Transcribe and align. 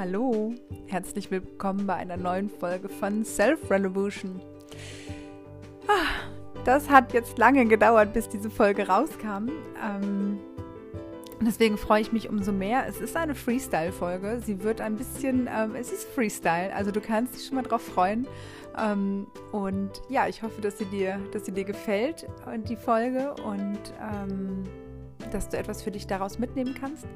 Hallo, 0.00 0.54
herzlich 0.86 1.30
willkommen 1.30 1.86
bei 1.86 1.92
einer 1.92 2.16
neuen 2.16 2.48
Folge 2.48 2.88
von 2.88 3.22
Self 3.22 3.70
Revolution. 3.70 4.40
Ah, 5.86 6.62
das 6.64 6.88
hat 6.88 7.12
jetzt 7.12 7.36
lange 7.36 7.66
gedauert, 7.66 8.14
bis 8.14 8.26
diese 8.26 8.48
Folge 8.48 8.88
rauskam. 8.88 9.50
Ähm, 9.84 10.38
deswegen 11.42 11.76
freue 11.76 12.00
ich 12.00 12.12
mich 12.12 12.30
umso 12.30 12.50
mehr. 12.50 12.86
Es 12.88 12.98
ist 12.98 13.14
eine 13.14 13.34
Freestyle-Folge. 13.34 14.40
Sie 14.42 14.62
wird 14.62 14.80
ein 14.80 14.96
bisschen, 14.96 15.50
ähm, 15.54 15.74
es 15.74 15.92
ist 15.92 16.08
Freestyle, 16.08 16.74
also 16.74 16.90
du 16.90 17.02
kannst 17.02 17.34
dich 17.34 17.44
schon 17.44 17.56
mal 17.56 17.62
drauf 17.62 17.82
freuen. 17.82 18.26
Ähm, 18.82 19.26
und 19.52 19.90
ja, 20.08 20.28
ich 20.28 20.42
hoffe, 20.42 20.62
dass 20.62 20.78
sie 20.78 20.86
dir, 20.86 21.20
dass 21.32 21.44
sie 21.44 21.52
dir 21.52 21.64
gefällt, 21.64 22.26
äh, 22.50 22.58
die 22.58 22.76
Folge. 22.76 23.34
Und 23.44 23.78
ähm, 24.00 24.62
dass 25.34 25.48
du 25.48 25.56
etwas 25.56 25.82
für 25.82 25.90
dich 25.90 26.06
daraus 26.06 26.38
mitnehmen 26.38 26.74
kannst. 26.78 27.06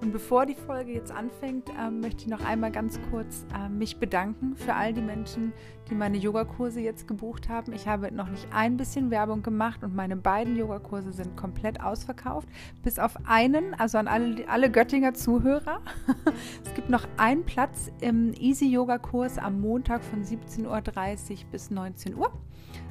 Und 0.00 0.12
bevor 0.12 0.46
die 0.46 0.54
Folge 0.54 0.92
jetzt 0.92 1.12
anfängt, 1.12 1.70
ähm, 1.80 2.00
möchte 2.00 2.22
ich 2.22 2.26
noch 2.28 2.44
einmal 2.44 2.70
ganz 2.70 2.98
kurz 3.10 3.44
äh, 3.54 3.68
mich 3.68 3.98
bedanken 3.98 4.56
für 4.56 4.74
all 4.74 4.92
die 4.92 5.00
Menschen, 5.00 5.52
die 5.88 5.94
meine 5.94 6.16
Yogakurse 6.16 6.80
jetzt 6.80 7.06
gebucht 7.06 7.48
haben. 7.48 7.72
Ich 7.72 7.86
habe 7.86 8.12
noch 8.12 8.28
nicht 8.28 8.46
ein 8.52 8.76
bisschen 8.76 9.10
Werbung 9.10 9.42
gemacht 9.42 9.84
und 9.84 9.94
meine 9.94 10.16
beiden 10.16 10.56
Yogakurse 10.56 11.12
sind 11.12 11.36
komplett 11.36 11.80
ausverkauft, 11.80 12.48
bis 12.82 12.98
auf 12.98 13.16
einen, 13.26 13.74
also 13.74 13.98
an 13.98 14.08
alle, 14.08 14.48
alle 14.48 14.70
Göttinger 14.70 15.14
Zuhörer. 15.14 15.80
es 16.64 16.74
gibt 16.74 16.90
noch 16.90 17.06
einen 17.16 17.44
Platz 17.44 17.90
im 18.00 18.32
Easy 18.34 18.66
Yoga 18.66 18.98
Kurs 18.98 19.38
am 19.38 19.60
Montag 19.60 20.02
von 20.04 20.22
17.30 20.24 20.66
Uhr 20.66 21.38
bis 21.50 21.70
19 21.70 22.16
Uhr. 22.16 22.32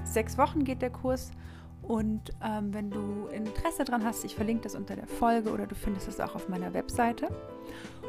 Sechs 0.04 0.38
Wochen 0.38 0.64
geht 0.64 0.82
der 0.82 0.92
Kurs 0.92 1.32
und 1.84 2.32
ähm, 2.44 2.74
wenn 2.74 2.90
du 2.90 3.28
Interesse 3.28 3.84
daran 3.84 4.04
hast, 4.04 4.24
ich 4.24 4.36
verlinke 4.36 4.64
das 4.64 4.76
unter 4.76 4.96
der 4.96 5.08
Folge 5.08 5.52
oder 5.52 5.68
du 5.68 5.76
findest 5.76 6.08
es 6.08 6.20
auch 6.20 6.34
auf 6.36 6.48
meiner 6.48 6.74
Webseite. 6.74 7.28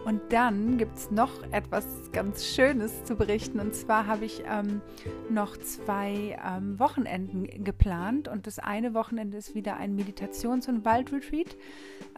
Und 0.05 0.21
dann 0.29 0.77
gibt 0.77 0.97
es 0.97 1.11
noch 1.11 1.31
etwas 1.51 1.87
ganz 2.13 2.45
Schönes 2.45 3.05
zu 3.05 3.17
berichten. 3.17 3.59
Und 3.59 3.75
zwar 3.75 4.07
habe 4.07 4.27
ich 4.27 4.45
ähm, 4.47 4.83
noch 5.31 5.57
zwei 5.57 6.39
ähm, 6.47 6.79
Wochenenden 6.79 7.65
geplant. 7.65 8.29
Und 8.29 8.47
das 8.47 8.59
eine 8.59 8.93
Wochenende 8.93 9.39
ist 9.39 9.55
wieder 9.55 9.77
ein 9.77 9.97
Meditations- 9.97 10.69
und 10.69 10.85
Waldretreat. 10.85 11.57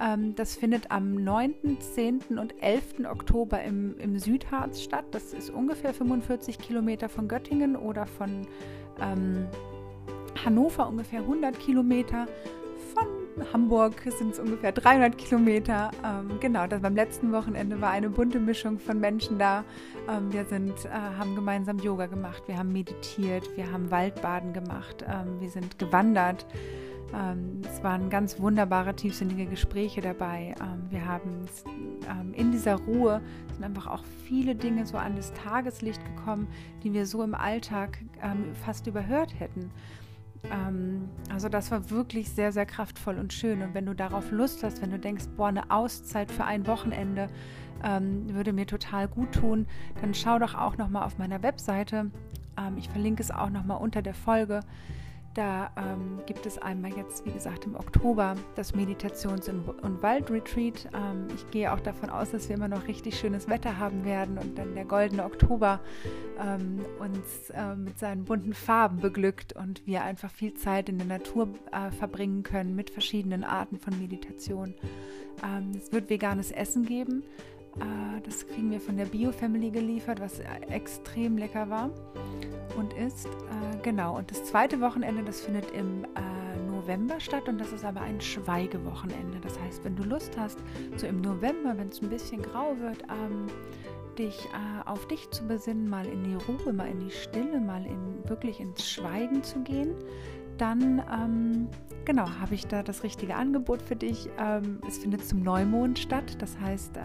Ähm, 0.01 0.35
das 0.35 0.57
findet 0.57 0.91
am 0.91 1.15
9., 1.15 1.79
10. 1.79 2.39
und 2.39 2.61
11. 2.61 3.07
Oktober 3.09 3.63
im, 3.63 3.97
im 3.99 4.19
Südharz 4.19 4.83
statt. 4.83 5.05
Das 5.13 5.33
ist 5.33 5.51
ungefähr 5.51 5.95
45 5.95 6.59
Kilometer 6.59 7.09
von 7.09 7.29
Göttingen 7.29 7.77
oder 7.77 8.07
von 8.07 8.49
ähm, 9.01 9.47
Hannover 10.45 10.89
ungefähr 10.89 11.21
100 11.21 11.59
Kilometer. 11.59 12.27
Von 12.95 13.07
Hamburg 13.53 14.03
sind 14.19 14.33
es 14.33 14.39
ungefähr 14.39 14.73
300 14.73 15.19
Kilometer. 15.19 15.91
Ähm, 16.05 16.39
genau, 16.41 16.67
das 16.67 16.81
beim 16.81 16.95
letzten 16.95 17.33
Wochenende 17.33 17.81
war 17.81 17.91
eine 17.91 18.09
bunte 18.09 18.41
Mischung 18.41 18.79
von 18.79 18.99
Menschen 18.99 19.39
da. 19.39 19.65
Ähm, 20.09 20.33
wir 20.33 20.45
sind, 20.47 20.85
äh, 20.85 20.89
haben 20.91 21.35
gemeinsam 21.35 21.79
Yoga 21.79 22.07
gemacht, 22.07 22.43
wir 22.47 22.57
haben 22.57 22.73
meditiert, 22.73 23.49
wir 23.57 23.71
haben 23.71 23.91
Waldbaden 23.91 24.53
gemacht, 24.53 25.05
ähm, 25.07 25.41
wir 25.41 25.51
sind 25.51 25.79
gewandert. 25.79 26.47
Ähm, 27.15 27.61
es 27.71 27.83
waren 27.85 28.11
ganz 28.11 28.41
wunderbare, 28.41 28.95
tiefsinnige 28.95 29.47
Gespräche 29.47 30.01
dabei. 30.01 30.55
Ähm, 30.61 30.91
wir 30.91 31.05
haben 31.05 31.47
ähm, 32.11 32.35
in 32.35 32.51
dieser 32.51 32.77
Ruhe 32.77 33.21
sind 33.53 33.65
einfach 33.65 33.87
auch 33.87 34.05
viele 34.27 34.55
Dinge 34.55 34.87
so 34.87 34.97
an 34.97 35.17
das 35.17 35.33
Tageslicht 35.33 36.01
gekommen, 36.05 36.49
die 36.83 36.93
wir 36.93 37.07
so 37.07 37.23
im 37.23 37.35
Alltag 37.35 37.99
fast 38.65 38.87
überhört 38.87 39.39
hätten. 39.39 39.71
Ähm, 40.53 41.09
also 41.33 41.49
das 41.49 41.71
war 41.71 41.91
wirklich 41.91 42.31
sehr, 42.31 42.53
sehr 42.53 42.67
kraftvoll 42.67 43.19
und 43.19 43.33
schön. 43.33 43.63
Und 43.63 43.75
wenn 43.75 43.87
du 43.87 43.95
darauf 43.95 44.31
Lust 44.31 44.63
hast, 44.63 44.83
wenn 44.83 44.91
du 44.91 44.99
denkst, 44.99 45.25
boah, 45.37 45.49
eine 45.49 45.71
Auszeit 45.71 46.31
für 46.31 46.45
ein 46.45 46.67
Wochenende 46.67 47.29
ähm, 47.85 48.35
würde 48.35 48.53
mir 48.53 48.67
total 48.67 49.09
gut 49.09 49.33
tun, 49.33 49.67
dann 50.01 50.15
schau 50.15 50.39
doch 50.39 50.55
auch 50.55 50.77
nochmal 50.77 51.05
auf 51.05 51.19
meiner 51.19 51.43
Webseite. 51.43 52.11
Ähm, 52.59 52.79
ich 52.79 52.89
verlinke 52.89 53.23
es 53.23 53.31
auch 53.31 53.51
nochmal 53.51 53.79
unter 53.79 54.03
der 54.03 54.15
Folge. 54.15 54.61
Da 55.37 55.71
ähm, 55.77 56.21
gibt 56.25 56.47
es 56.47 56.57
einmal 56.57 56.97
jetzt, 56.97 57.27
wie 57.27 57.31
gesagt, 57.31 57.67
im 57.67 57.75
Oktober 57.75 58.37
das 58.55 58.75
Meditations- 58.75 59.51
und 59.51 60.03
Waldretreat. 60.03 60.89
Ähm, 60.95 61.27
ich 61.35 61.51
gehe 61.51 61.71
auch 61.71 61.81
davon 61.81 62.09
aus, 62.09 62.31
dass 62.31 62.49
wir 62.49 62.57
immer 62.57 62.69
noch 62.69 62.89
richtig 62.89 63.19
schönes 63.19 63.47
Wetter 63.47 63.79
haben 63.79 64.07
werden 64.07 64.39
und 64.39 64.57
dann 64.57 64.75
der 64.75 64.87
goldene 64.87 65.25
Oktober 65.25 65.81
ähm, 66.41 66.87
uns 66.99 67.51
äh, 67.51 67.75
mit 67.75 67.99
seinen 67.99 68.25
bunten 68.25 68.55
Farben 68.55 69.01
beglückt 69.01 69.53
und 69.53 69.87
wir 69.87 70.05
einfach 70.05 70.31
viel 70.31 70.55
Zeit 70.55 70.89
in 70.89 70.97
der 70.97 71.07
Natur 71.07 71.51
äh, 71.71 71.91
verbringen 71.91 72.43
können 72.43 72.75
mit 72.75 72.89
verschiedenen 72.89 73.45
Arten 73.45 73.79
von 73.79 73.99
Meditation. 74.01 74.73
Ähm, 75.45 75.73
es 75.77 75.93
wird 75.93 76.09
veganes 76.09 76.51
Essen 76.51 76.87
geben. 76.87 77.25
Äh, 77.81 78.21
das 78.25 78.47
kriegen 78.47 78.71
wir 78.71 78.81
von 78.81 78.97
der 78.97 79.07
Bio-Family 79.07 79.71
geliefert, 79.71 80.21
was 80.21 80.41
extrem 80.69 81.37
lecker 81.37 81.69
war 81.71 81.91
und 82.77 82.93
ist. 82.95 83.27
Äh, 83.27 83.79
genau, 83.83 84.17
und 84.17 84.31
das 84.31 84.45
zweite 84.45 84.81
Wochenende, 84.81 85.23
das 85.23 85.41
findet 85.41 85.71
im 85.73 86.05
äh, 86.05 86.71
November 86.71 87.21
statt 87.21 87.49
und 87.49 87.59
das 87.59 87.73
ist 87.73 87.85
aber 87.85 88.01
ein 88.01 88.21
Schweigewochenende. 88.21 89.39
Das 89.41 89.59
heißt, 89.61 89.85
wenn 89.85 89.97
du 89.97 90.05
Lust 90.05 90.37
hast, 90.39 90.59
so 90.97 91.07
im 91.07 91.21
November, 91.21 91.77
wenn 91.77 91.89
es 91.89 92.03
ein 92.03 92.09
bisschen 92.09 92.43
grau 92.43 92.77
wird, 92.79 93.03
ähm, 93.03 93.47
dich 94.19 94.47
äh, 94.47 94.89
auf 94.89 95.07
dich 95.09 95.31
zu 95.31 95.47
besinnen, 95.47 95.89
mal 95.89 96.07
in 96.07 96.25
die 96.25 96.35
Ruhe, 96.35 96.73
mal 96.73 96.89
in 96.89 97.01
die 97.01 97.11
Stille, 97.11 97.61
mal 97.61 97.85
in, 97.85 98.29
wirklich 98.29 98.61
ins 98.61 98.89
Schweigen 98.89 99.43
zu 99.43 99.61
gehen, 99.61 99.95
dann 100.57 101.03
ähm, 101.13 101.69
genau 102.05 102.29
habe 102.41 102.55
ich 102.55 102.67
da 102.67 102.83
das 102.83 103.03
richtige 103.03 103.35
Angebot 103.35 103.83
für 103.83 103.97
dich. 103.97 104.29
Ähm, 104.39 104.81
es 104.87 104.99
findet 104.99 105.25
zum 105.25 105.43
Neumond 105.43 105.99
statt, 105.99 106.41
das 106.41 106.59
heißt, 106.59 106.97
äh, 106.97 107.01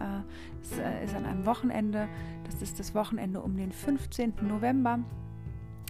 es 0.61 0.77
äh, 0.77 1.05
ist 1.05 1.15
an 1.15 1.25
einem 1.25 1.45
Wochenende. 1.45 2.07
Das 2.45 2.61
ist 2.61 2.79
das 2.79 2.95
Wochenende 2.95 3.41
um 3.41 3.57
den 3.57 3.71
15. 3.71 4.33
November. 4.41 4.99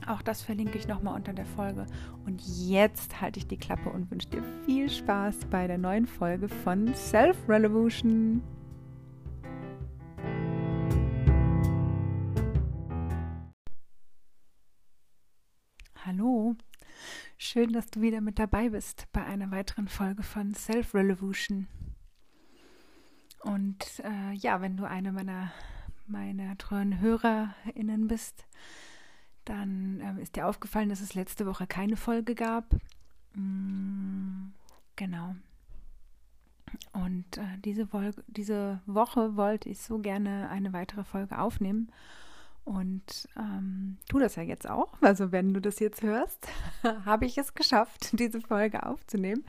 Auch 0.08 0.24
das 0.24 0.42
verlinke 0.42 0.78
ich 0.80 0.88
nochmal 0.88 1.16
unter 1.16 1.34
der 1.34 1.46
Folge. 1.46 1.86
Und 2.26 2.42
jetzt 2.42 3.22
halte 3.22 3.38
ich 3.38 3.48
die 3.48 3.58
Klappe 3.58 3.90
und 3.90 4.10
wünsche 4.10 4.30
dir 4.30 4.44
viel 4.66 4.90
Spaß 4.90 5.46
bei 5.52 5.68
der 5.68 5.78
neuen 5.78 6.08
Folge 6.08 6.50
von 6.50 6.94
Self 6.96 7.38
Revolution. 7.48 8.42
Hallo, 16.04 16.56
schön, 17.42 17.74
dass 17.74 17.88
du 17.88 18.02
wieder 18.02 18.22
mit 18.22 18.38
dabei 18.38 18.70
bist 18.70 19.08
bei 19.12 19.24
einer 19.24 19.50
weiteren 19.50 19.88
Folge 19.88 20.22
von 20.22 20.54
Self 20.54 20.94
Revolution. 20.94 21.68
Und 23.40 24.00
äh, 24.04 24.34
ja, 24.34 24.62
wenn 24.62 24.78
du 24.78 24.88
eine 24.88 25.12
meiner, 25.12 25.52
meiner 26.06 26.56
treuen 26.60 27.00
HörerInnen 27.00 28.08
bist, 28.08 28.46
dann 29.44 30.02
äh, 30.02 30.22
ist 30.22 30.36
dir 30.36 30.48
aufgefallen, 30.48 30.90
dass 30.90 31.02
es 31.02 31.16
letzte 31.16 31.48
Woche 31.48 31.66
keine 31.66 31.98
Folge 31.98 32.36
gab. 32.36 32.76
Mm, 33.34 34.50
genau. 34.96 35.36
Und 36.94 37.38
äh, 37.38 37.58
diese, 37.66 37.88
diese 38.28 38.82
Woche 38.86 39.36
wollte 39.36 39.68
ich 39.68 39.82
so 39.82 39.98
gerne 39.98 40.48
eine 40.50 40.74
weitere 40.74 41.04
Folge 41.04 41.40
aufnehmen. 41.40 41.92
Und 42.64 43.28
ähm, 43.36 43.98
tu 44.10 44.20
das 44.20 44.36
ja 44.36 44.44
jetzt 44.44 44.70
auch. 44.70 44.94
Also 45.02 45.32
wenn 45.32 45.54
du 45.54 45.60
das 45.60 45.80
jetzt 45.80 46.04
hörst, 46.04 46.48
habe 47.06 47.26
ich 47.26 47.38
es 47.38 47.54
geschafft, 47.54 48.10
diese 48.20 48.42
Folge 48.42 48.86
aufzunehmen. 48.86 49.46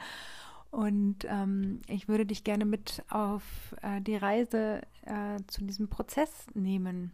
Und 0.71 1.27
ähm, 1.27 1.83
ich 1.87 2.09
würde 2.09 2.25
dich 2.25 2.45
gerne 2.45 2.65
mit 2.65 3.05
auf 3.11 3.43
äh, 3.83 4.01
die 4.01 4.17
Reise 4.17 4.81
äh, 5.03 5.39
zu 5.47 5.65
diesem 5.65 5.89
Prozess 5.89 6.47
nehmen. 6.55 7.13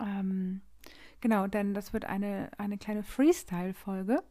Ähm, 0.00 0.62
Genau, 1.22 1.46
denn 1.46 1.72
das 1.72 1.92
wird 1.92 2.04
eine, 2.04 2.50
eine 2.58 2.76
kleine 2.76 3.04
Freestyle-Folge. 3.04 4.24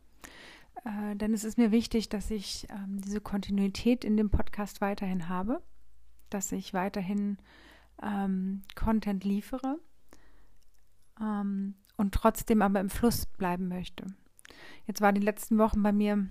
Äh, 0.84 1.16
denn 1.16 1.34
es 1.34 1.46
ist 1.46 1.58
mir 1.58 1.72
wichtig, 1.72 2.10
dass 2.10 2.30
ich 2.30 2.68
ähm, 2.70 3.00
diese 3.00 3.22
Kontinuität 3.22 4.04
in 4.04 4.18
dem 4.18 4.30
Podcast 4.30 4.82
weiterhin 4.82 5.30
habe, 5.30 5.64
dass 6.30 6.52
ich 6.52 6.74
weiterhin 6.74 7.38
ähm, 8.04 8.64
Content 8.76 9.24
liefere 9.24 9.80
ähm, 11.22 11.76
und 11.98 12.14
trotzdem 12.14 12.62
aber 12.62 12.80
im 12.80 12.90
Fluss 12.90 13.26
bleiben 13.26 13.68
möchte. 13.68 14.06
Jetzt 14.88 15.02
war 15.02 15.14
die 15.14 15.22
letzten 15.22 15.58
Wochen 15.58 15.82
bei 15.84 15.92
mir 15.92 16.28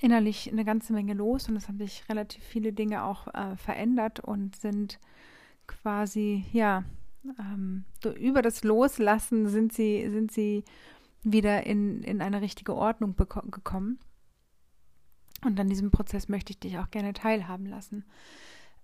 innerlich 0.00 0.50
eine 0.50 0.64
ganze 0.64 0.92
Menge 0.92 1.14
los 1.14 1.48
und 1.48 1.56
es 1.56 1.68
haben 1.68 1.78
sich 1.78 2.08
relativ 2.08 2.42
viele 2.42 2.72
Dinge 2.72 3.04
auch 3.04 3.28
äh, 3.34 3.56
verändert 3.56 4.20
und 4.20 4.56
sind 4.56 4.98
quasi, 5.66 6.44
ja, 6.52 6.84
ähm, 7.38 7.84
so 8.02 8.12
über 8.12 8.42
das 8.42 8.64
Loslassen 8.64 9.48
sind 9.48 9.72
sie, 9.72 10.08
sind 10.10 10.30
sie 10.30 10.64
wieder 11.22 11.64
in, 11.66 12.02
in 12.02 12.22
eine 12.22 12.40
richtige 12.40 12.74
Ordnung 12.74 13.16
gekommen. 13.16 13.98
Und 15.44 15.58
an 15.60 15.68
diesem 15.68 15.90
Prozess 15.90 16.28
möchte 16.28 16.50
ich 16.52 16.58
dich 16.58 16.78
auch 16.78 16.90
gerne 16.90 17.12
teilhaben 17.12 17.66
lassen. 17.66 18.04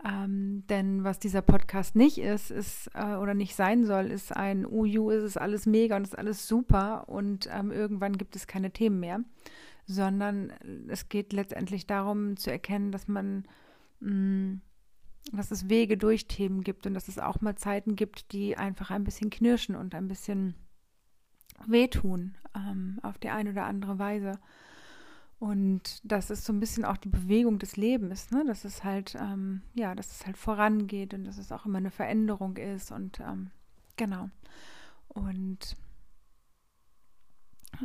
Ähm, 0.05 0.65
denn 0.69 1.03
was 1.03 1.19
dieser 1.19 1.41
Podcast 1.41 1.97
nicht 1.97 2.19
ist, 2.19 2.51
ist 2.51 2.91
äh, 2.95 3.15
oder 3.15 3.33
nicht 3.33 3.55
sein 3.55 3.85
soll, 3.85 4.07
ist 4.11 4.37
ein 4.37 4.67
Uju, 4.67 5.11
ist 5.11 5.23
es 5.23 5.37
alles 5.39 5.65
mega 5.65 5.97
und 5.97 6.05
ist 6.05 6.19
alles 6.19 6.47
super 6.47 7.09
und 7.09 7.49
ähm, 7.51 7.73
irgendwann 7.73 8.19
gibt 8.19 8.37
es 8.37 8.47
keine 8.47 8.71
Themen 8.71 9.01
mehr, 9.01 9.21
sondern 9.87 10.53
es 10.89 11.09
geht 11.09 11.33
letztendlich 11.33 11.87
darum 11.87 12.37
zu 12.37 12.51
erkennen, 12.51 12.93
dass 12.93 13.09
man 13.09 13.45
mh, 14.01 14.11
mm, 14.11 14.61
dass 15.33 15.51
es 15.51 15.69
Wege 15.69 15.97
durch 15.97 16.27
Themen 16.27 16.63
gibt 16.63 16.87
und 16.87 16.95
dass 16.95 17.09
es 17.09 17.19
auch 17.19 17.41
mal 17.41 17.57
Zeiten 17.57 17.97
gibt, 17.97 18.33
die 18.33 18.57
einfach 18.57 18.91
ein 18.91 19.05
bisschen 19.05 19.31
knirschen 19.31 19.75
und 19.75 19.95
ein 19.95 20.09
bisschen 20.09 20.55
wehtun 21.67 22.37
ähm, 22.55 22.99
auf 23.03 23.19
die 23.19 23.31
eine 23.31 23.51
oder 23.51 23.65
andere 23.65 23.99
Weise. 23.99 24.39
Und 25.45 26.01
dass 26.11 26.31
es 26.31 26.43
so 26.43 26.55
ein 26.55 26.59
bisschen 26.59 26.87
auch 26.87 26.97
die 26.97 27.11
Bewegung 27.11 27.59
des 27.59 27.77
Lebens, 27.77 28.31
ne? 28.31 28.47
dass 28.47 28.65
es 28.65 28.83
halt, 28.83 29.15
ähm, 29.21 29.61
ja, 29.75 29.95
dass 29.95 30.11
es 30.11 30.25
halt 30.25 30.39
vorangeht 30.39 31.13
und 31.13 31.25
dass 31.25 31.37
es 31.37 31.53
auch 31.53 31.67
immer 31.67 31.77
eine 31.77 31.91
Veränderung 31.91 32.57
ist 32.57 32.91
und 32.91 33.21
ähm, 33.21 33.51
genau. 33.97 34.31
Und 35.09 35.77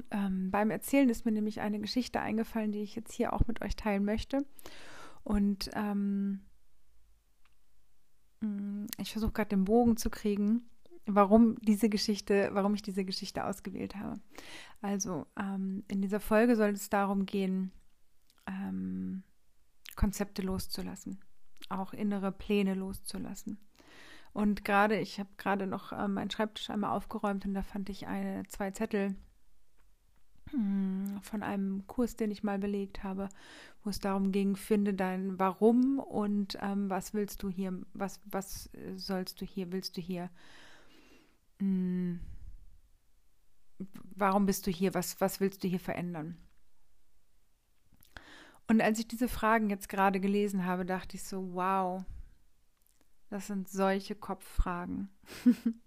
ähm, 0.10 0.52
beim 0.52 0.72
Erzählen 0.72 1.10
ist 1.10 1.26
mir 1.26 1.34
nämlich 1.34 1.60
eine 1.60 1.82
Geschichte 1.82 2.22
eingefallen, 2.22 2.72
die 2.72 2.82
ich 2.82 2.96
jetzt 2.96 3.12
hier 3.12 3.34
auch 3.34 3.46
mit 3.46 3.62
euch 3.62 3.76
teilen 3.76 4.06
möchte. 4.06 4.46
Und 5.26 5.70
ähm, 5.74 6.40
mm, 8.40 8.86
ich 9.00 9.12
versuche 9.12 9.34
gerade 9.34 9.50
den 9.50 9.66
Bogen 9.66 9.98
zu 9.98 10.10
kriegen, 10.10 10.70
warum 11.16 11.56
diese 11.62 11.90
Geschichte, 11.90 12.50
warum 12.54 12.74
ich 12.74 12.82
diese 12.82 13.06
Geschichte 13.06 13.46
ausgewählt 13.46 13.96
habe. 13.96 14.20
Also 14.82 15.26
ähm, 15.40 15.84
in 15.88 16.02
dieser 16.02 16.20
Folge 16.20 16.56
soll 16.56 16.70
es 16.70 16.90
darum 16.90 17.26
gehen, 17.26 17.72
ähm, 18.48 19.24
Konzepte 19.96 20.42
loszulassen, 20.42 21.20
auch 21.70 21.94
innere 21.94 22.32
Pläne 22.32 22.74
loszulassen. 22.74 23.60
Und 24.32 24.64
gerade, 24.64 25.00
ich 25.00 25.20
habe 25.20 25.30
gerade 25.38 25.68
noch 25.68 25.92
äh, 25.92 26.08
meinen 26.08 26.30
Schreibtisch 26.30 26.70
einmal 26.70 26.96
aufgeräumt 26.96 27.46
und 27.46 27.54
da 27.54 27.64
fand 27.64 27.90
ich 27.90 28.08
eine, 28.08 28.44
zwei 28.48 28.72
Zettel 28.72 29.16
hm, 30.52 31.20
von 31.22 31.44
einem 31.44 31.86
Kurs, 31.88 32.16
den 32.16 32.32
ich 32.32 32.44
mal 32.44 32.60
belegt 32.60 33.04
habe, 33.04 33.30
wo 33.84 33.90
es 33.90 34.00
darum 34.00 34.32
ging, 34.32 34.56
finde 34.56 34.94
dein 34.94 35.40
Warum 35.40 36.00
und 36.00 36.58
ähm, 36.62 36.90
was 36.90 37.14
willst 37.14 37.44
du 37.44 37.50
hier, 37.50 37.74
was, 37.94 38.22
was 38.26 38.70
sollst 38.96 39.42
du 39.42 39.46
hier, 39.46 39.72
willst 39.72 39.98
du 39.98 40.02
hier, 40.02 40.30
mh, 41.60 41.66
hm, 41.66 42.20
warum 44.20 44.46
bist 44.46 44.68
du 44.68 44.72
hier, 44.72 44.94
was, 44.94 45.20
was 45.22 45.40
willst 45.40 45.64
du 45.64 45.68
hier 45.68 45.80
verändern? 45.80 46.38
Und 48.68 48.82
als 48.82 49.00
ich 49.00 49.08
diese 49.08 49.28
Fragen 49.28 49.70
jetzt 49.70 49.90
gerade 49.90 50.20
gelesen 50.20 50.66
habe, 50.66 50.86
dachte 50.86 51.16
ich 51.16 51.24
so, 51.24 51.54
wow, 51.54 52.04
das 53.30 53.48
sind 53.48 53.68
solche 53.68 54.16
Kopffragen. 54.16 55.10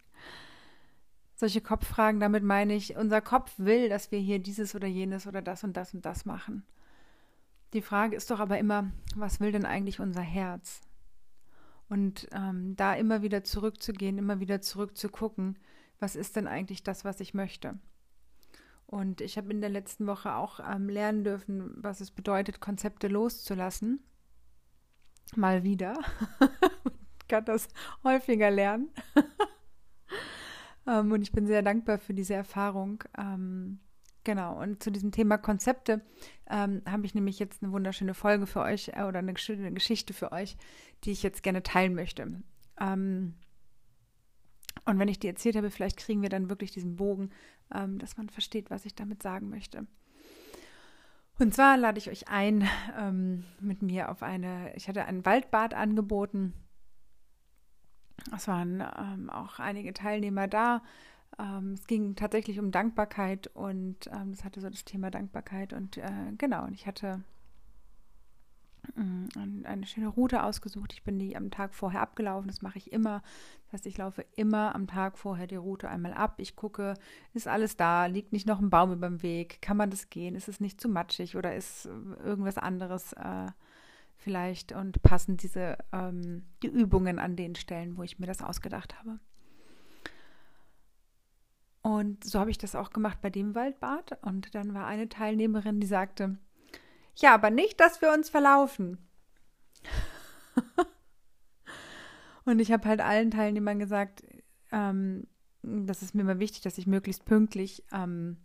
solche 1.37 1.61
Kopffragen, 1.61 2.21
damit 2.21 2.43
meine 2.43 2.75
ich, 2.75 2.97
unser 2.97 3.21
Kopf 3.21 3.53
will, 3.57 3.89
dass 3.89 4.11
wir 4.11 4.19
hier 4.19 4.39
dieses 4.39 4.75
oder 4.75 4.89
jenes 4.89 5.27
oder 5.27 5.43
das 5.43 5.65
und 5.65 5.77
das 5.77 5.95
und 5.95 6.05
das 6.05 6.25
machen. 6.25 6.65
Die 7.73 7.83
Frage 7.83 8.17
ist 8.17 8.31
doch 8.31 8.41
aber 8.41 8.59
immer, 8.59 8.91
was 9.15 9.41
will 9.41 9.53
denn 9.53 9.65
eigentlich 9.65 10.01
unser 10.01 10.21
Herz? 10.21 10.83
Und 11.89 12.29
ähm, 12.33 12.77
da 12.77 12.95
immer 12.95 13.23
wieder 13.23 13.45
zurückzugehen, 13.45 14.19
immer 14.19 14.41
wieder 14.41 14.61
zurückzugucken, 14.61 15.59
was 15.99 16.17
ist 16.17 16.37
denn 16.37 16.47
eigentlich 16.49 16.83
das, 16.83 17.05
was 17.05 17.21
ich 17.21 17.35
möchte? 17.35 17.79
Und 18.93 19.23
ich 19.23 19.39
habe 19.39 19.51
in 19.51 19.63
der 19.63 19.71
letzten 19.71 20.07
Woche 20.07 20.35
auch 20.35 20.61
ähm, 20.61 20.91
lernen 20.91 21.25
dürfen, 21.25 21.73
was 21.77 22.03
es 22.03 22.11
bedeutet, 22.11 22.61
Konzepte 22.61 23.09
loszulassen. 23.09 24.05
Mal 25.35 25.65
wieder. 25.65 25.99
ich 27.19 27.27
kann 27.27 27.47
das 27.47 27.69
häufiger 28.05 28.51
lernen. 28.51 28.91
Ähm, 30.85 31.13
und 31.13 31.23
ich 31.23 31.31
bin 31.31 31.47
sehr 31.47 31.63
dankbar 31.63 32.01
für 32.01 32.13
diese 32.13 32.35
Erfahrung. 32.35 33.05
Ähm, 33.17 33.79
genau, 34.25 34.61
und 34.61 34.83
zu 34.83 34.91
diesem 34.91 35.13
Thema 35.13 35.39
Konzepte 35.39 36.01
ähm, 36.51 36.83
habe 36.85 37.07
ich 37.07 37.15
nämlich 37.15 37.39
jetzt 37.39 37.63
eine 37.63 37.71
wunderschöne 37.71 38.15
Folge 38.15 38.49
für 38.49 38.63
euch 38.63 38.89
äh, 38.89 39.05
oder 39.05 39.21
eine, 39.21 39.33
eine, 39.49 39.73
Geschichte 39.73 40.13
für 40.13 40.33
euch, 40.33 40.57
die 41.05 41.13
ich 41.13 41.23
jetzt 41.23 41.45
gerne 41.45 41.63
teilen 41.63 41.95
möchte. 41.95 42.43
Ähm, 42.81 43.35
und 44.85 44.99
wenn 44.99 45.09
ich 45.09 45.19
die 45.19 45.29
erzählt 45.29 45.57
habe, 45.57 45.71
vielleicht 45.71 45.97
kriegen 45.97 46.23
wir 46.23 46.29
dann 46.29 46.49
wirklich 46.49 46.73
diesen 46.73 46.97
Bogen, 46.97 47.31
ähm, 47.75 47.99
dass 47.99 48.17
man 48.17 48.29
versteht, 48.29 48.71
was 48.71 48.85
ich 48.85 48.95
damit 48.95 49.23
sagen 49.23 49.49
möchte. 49.49 49.87
Und 51.39 51.55
zwar 51.55 51.77
lade 51.77 51.99
ich 51.99 52.11
euch 52.11 52.29
ein, 52.29 52.69
ähm, 52.99 53.45
mit 53.61 53.83
mir 53.83 54.11
auf 54.11 54.23
eine, 54.23 54.75
ich 54.77 54.89
hatte 54.89 55.05
ein 55.05 55.25
Waldbad 55.25 55.75
angeboten 55.75 56.53
es 58.35 58.47
waren 58.49 58.83
ähm, 58.99 59.31
auch 59.31 59.59
einige 59.59 59.93
Teilnehmer 59.93 60.47
da. 60.49 60.83
Ähm, 61.39 61.73
es 61.73 61.87
ging 61.87 62.15
tatsächlich 62.15 62.59
um 62.61 62.71
Dankbarkeit 62.71 63.49
und 63.49 64.09
ähm, 64.13 64.31
es 64.31 64.45
hatte 64.45 64.61
so 64.61 64.69
das 64.69 64.85
Thema 64.85 65.11
Dankbarkeit. 65.11 65.73
Und 65.73 65.97
äh, 65.97 66.33
genau, 66.39 66.65
und 66.65 66.75
ich 66.75 66.87
hatte 66.87 67.23
eine 68.97 69.87
schöne 69.87 70.09
Route 70.09 70.43
ausgesucht. 70.43 70.93
Ich 70.93 71.03
bin 71.05 71.19
die 71.19 71.37
am 71.37 71.51
Tag 71.51 71.75
vorher 71.75 72.01
abgelaufen. 72.01 72.49
Das 72.49 72.63
mache 72.63 72.79
ich 72.79 72.93
immer. 72.93 73.23
Das 73.65 73.75
heißt, 73.75 73.87
ich 73.87 73.99
laufe 73.99 74.25
immer 74.35 74.75
am 74.75 74.87
Tag 74.87 75.19
vorher 75.19 75.47
die 75.47 75.57
Route 75.57 75.89
einmal 75.89 76.13
ab. 76.13 76.35
Ich 76.39 76.57
gucke, 76.57 76.95
ist 77.33 77.49
alles 77.49 77.77
da? 77.77 78.07
Liegt 78.07 78.33
nicht 78.33 78.47
noch 78.47 78.61
ein 78.61 78.71
Baum 78.71 78.93
über 78.93 79.09
dem 79.09 79.23
Weg? 79.23 79.63
Kann 79.63 79.77
man 79.77 79.91
das 79.91 80.11
gehen? 80.11 80.35
Ist 80.35 80.49
es 80.49 80.61
nicht 80.61 80.81
zu 80.81 80.89
matschig 80.89 81.37
oder 81.37 81.55
ist 81.55 81.87
irgendwas 81.87 82.59
anderes? 82.59 83.13
Äh, 83.13 83.47
vielleicht 84.17 84.73
und 84.73 85.03
passen 85.03 85.37
diese 85.37 85.79
ähm, 85.93 86.45
die 86.63 86.69
Übungen 86.69 87.19
an 87.19 87.37
den 87.37 87.55
Stellen, 87.55 87.97
wo 87.97 88.03
ich 88.03 88.19
mir 88.19 88.27
das 88.27 88.43
ausgedacht 88.43 88.99
habe. 88.99 89.19
Und 91.83 92.23
so 92.23 92.39
habe 92.39 92.51
ich 92.51 92.59
das 92.59 92.77
auch 92.77 92.91
gemacht 92.91 93.19
bei 93.21 93.31
dem 93.31 93.55
Waldbad. 93.55 94.19
Und 94.23 94.55
dann 94.55 94.73
war 94.73 94.87
eine 94.87 95.09
Teilnehmerin, 95.09 95.81
die 95.81 95.87
sagte, 95.89 96.39
ja, 97.17 97.35
aber 97.35 97.51
nicht, 97.51 97.81
dass 97.81 98.01
wir 98.01 98.13
uns 98.13 98.31
verlaufen. 98.31 98.99
und 102.45 102.59
ich 102.59 102.73
habe 102.73 102.89
halt 102.89 103.01
allen 103.01 103.31
Teilnehmern 103.31 103.79
gesagt, 103.79 104.23
ähm, 104.71 105.27
das 105.63 106.03
ist 106.03 106.15
mir 106.15 106.23
immer 106.23 106.39
wichtig, 106.39 106.63
dass 106.63 106.79
ich 106.79 106.87
möglichst 106.87 107.25
pünktlich 107.25 107.85
am 107.91 108.37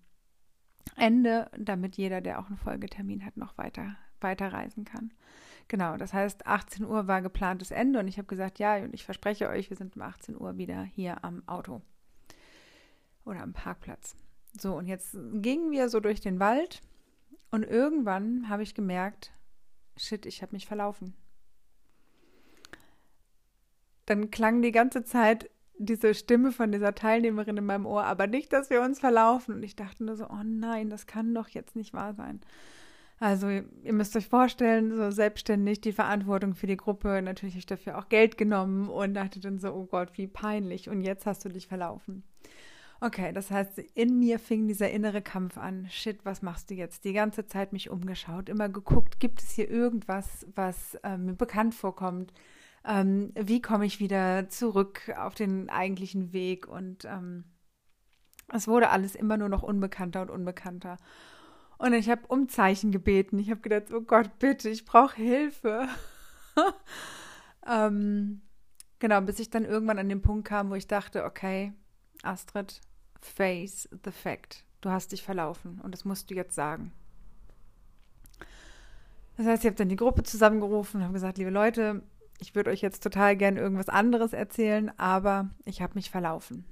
Ende, 0.95 1.49
damit 1.57 1.97
jeder, 1.97 2.21
der 2.21 2.39
auch 2.39 2.47
einen 2.47 2.57
Folgetermin 2.57 3.25
hat, 3.25 3.37
noch 3.37 3.57
weiter, 3.57 3.95
weiter 4.21 4.53
reisen 4.53 4.85
kann. 4.85 5.11
Genau, 5.67 5.97
das 5.97 6.13
heißt, 6.13 6.45
18 6.45 6.85
Uhr 6.85 7.07
war 7.07 7.21
geplantes 7.21 7.71
Ende 7.71 7.99
und 7.99 8.07
ich 8.07 8.17
habe 8.17 8.27
gesagt, 8.27 8.59
ja, 8.59 8.77
und 8.77 8.93
ich 8.93 9.03
verspreche 9.03 9.49
euch, 9.49 9.69
wir 9.69 9.75
sind 9.75 9.95
um 9.95 10.01
18 10.01 10.39
Uhr 10.39 10.57
wieder 10.57 10.83
hier 10.83 11.23
am 11.25 11.43
Auto 11.45 11.81
oder 13.25 13.41
am 13.41 13.51
Parkplatz. 13.51 14.15
So, 14.57 14.75
und 14.75 14.87
jetzt 14.87 15.17
gingen 15.33 15.71
wir 15.71 15.89
so 15.89 15.99
durch 15.99 16.21
den 16.21 16.39
Wald 16.39 16.81
und 17.51 17.63
irgendwann 17.63 18.49
habe 18.49 18.63
ich 18.63 18.75
gemerkt, 18.75 19.31
shit, 19.95 20.25
ich 20.25 20.41
habe 20.41 20.53
mich 20.53 20.65
verlaufen. 20.65 21.15
Dann 24.05 24.31
klang 24.31 24.61
die 24.61 24.71
ganze 24.71 25.03
Zeit 25.03 25.49
diese 25.79 26.13
Stimme 26.13 26.51
von 26.51 26.71
dieser 26.71 26.95
Teilnehmerin 26.95 27.57
in 27.57 27.65
meinem 27.65 27.85
Ohr, 27.85 28.03
aber 28.03 28.27
nicht, 28.27 28.51
dass 28.51 28.69
wir 28.69 28.81
uns 28.81 28.99
verlaufen. 28.99 29.55
Und 29.55 29.63
ich 29.63 29.75
dachte 29.75 30.03
nur 30.03 30.15
so, 30.15 30.25
oh 30.29 30.43
nein, 30.43 30.89
das 30.89 31.05
kann 31.05 31.33
doch 31.33 31.49
jetzt 31.49 31.75
nicht 31.75 31.93
wahr 31.93 32.13
sein. 32.13 32.41
Also 33.19 33.49
ihr 33.49 33.93
müsst 33.93 34.15
euch 34.15 34.27
vorstellen, 34.27 34.95
so 34.95 35.09
selbstständig 35.09 35.81
die 35.81 35.91
Verantwortung 35.91 36.53
für 36.53 36.67
die 36.67 36.77
Gruppe, 36.77 37.21
natürlich 37.23 37.55
habe 37.55 37.59
ich 37.59 37.65
dafür 37.65 37.97
auch 37.97 38.09
Geld 38.09 38.37
genommen 38.37 38.89
und 38.89 39.15
dachte 39.15 39.39
dann 39.39 39.57
so, 39.57 39.73
oh 39.73 39.85
Gott, 39.85 40.09
wie 40.17 40.27
peinlich 40.27 40.87
und 40.87 41.01
jetzt 41.01 41.25
hast 41.25 41.43
du 41.43 41.49
dich 41.49 41.67
verlaufen. 41.67 42.23
Okay, 42.99 43.31
das 43.31 43.51
heißt, 43.51 43.77
in 43.93 44.17
mir 44.17 44.39
fing 44.39 44.67
dieser 44.67 44.89
innere 44.89 45.21
Kampf 45.21 45.57
an. 45.57 45.87
Shit, 45.89 46.25
was 46.25 46.41
machst 46.41 46.71
du 46.71 46.73
jetzt? 46.73 47.03
Die 47.05 47.13
ganze 47.13 47.45
Zeit 47.45 47.71
mich 47.71 47.91
umgeschaut, 47.91 48.49
immer 48.49 48.69
geguckt, 48.69 49.19
gibt 49.19 49.41
es 49.41 49.51
hier 49.51 49.69
irgendwas, 49.69 50.47
was 50.55 50.95
äh, 51.03 51.17
mir 51.17 51.33
bekannt 51.33 51.75
vorkommt? 51.75 52.33
Ähm, 52.83 53.33
wie 53.35 53.61
komme 53.61 53.85
ich 53.85 53.99
wieder 53.99 54.49
zurück 54.49 55.13
auf 55.15 55.35
den 55.35 55.69
eigentlichen 55.69 56.33
Weg? 56.33 56.67
Und 56.67 57.05
ähm, 57.05 57.43
es 58.51 58.67
wurde 58.67 58.89
alles 58.89 59.13
immer 59.13 59.37
nur 59.37 59.49
noch 59.49 59.61
unbekannter 59.61 60.23
und 60.23 60.31
unbekannter. 60.31 60.97
Und 61.77 61.93
ich 61.93 62.09
habe 62.09 62.25
um 62.27 62.49
Zeichen 62.49 62.91
gebeten. 62.91 63.37
Ich 63.37 63.51
habe 63.51 63.61
gedacht, 63.61 63.93
oh 63.93 64.01
Gott, 64.01 64.39
bitte, 64.39 64.69
ich 64.69 64.85
brauche 64.85 65.17
Hilfe. 65.17 65.87
ähm, 67.67 68.41
genau, 68.97 69.21
bis 69.21 69.39
ich 69.39 69.51
dann 69.51 69.65
irgendwann 69.65 69.99
an 69.99 70.09
den 70.09 70.23
Punkt 70.23 70.47
kam, 70.47 70.71
wo 70.71 70.75
ich 70.75 70.87
dachte, 70.87 71.25
okay, 71.25 71.73
Astrid, 72.23 72.81
face 73.21 73.89
the 74.03 74.11
fact. 74.11 74.65
Du 74.81 74.89
hast 74.89 75.11
dich 75.11 75.23
verlaufen 75.23 75.79
und 75.81 75.91
das 75.91 76.05
musst 76.05 76.29
du 76.29 76.35
jetzt 76.35 76.55
sagen. 76.55 76.91
Das 79.37 79.45
heißt, 79.45 79.63
ich 79.63 79.67
habe 79.67 79.77
dann 79.77 79.89
die 79.89 79.95
Gruppe 79.95 80.23
zusammengerufen 80.23 80.97
und 80.99 81.03
habe 81.03 81.13
gesagt, 81.13 81.37
liebe 81.37 81.51
Leute, 81.51 82.01
ich 82.39 82.55
würde 82.55 82.71
euch 82.71 82.81
jetzt 82.81 83.03
total 83.03 83.35
gern 83.35 83.57
irgendwas 83.57 83.89
anderes 83.89 84.33
erzählen, 84.33 84.91
aber 84.97 85.49
ich 85.65 85.81
habe 85.81 85.93
mich 85.95 86.09
verlaufen. 86.09 86.65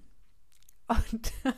Und 0.87 1.31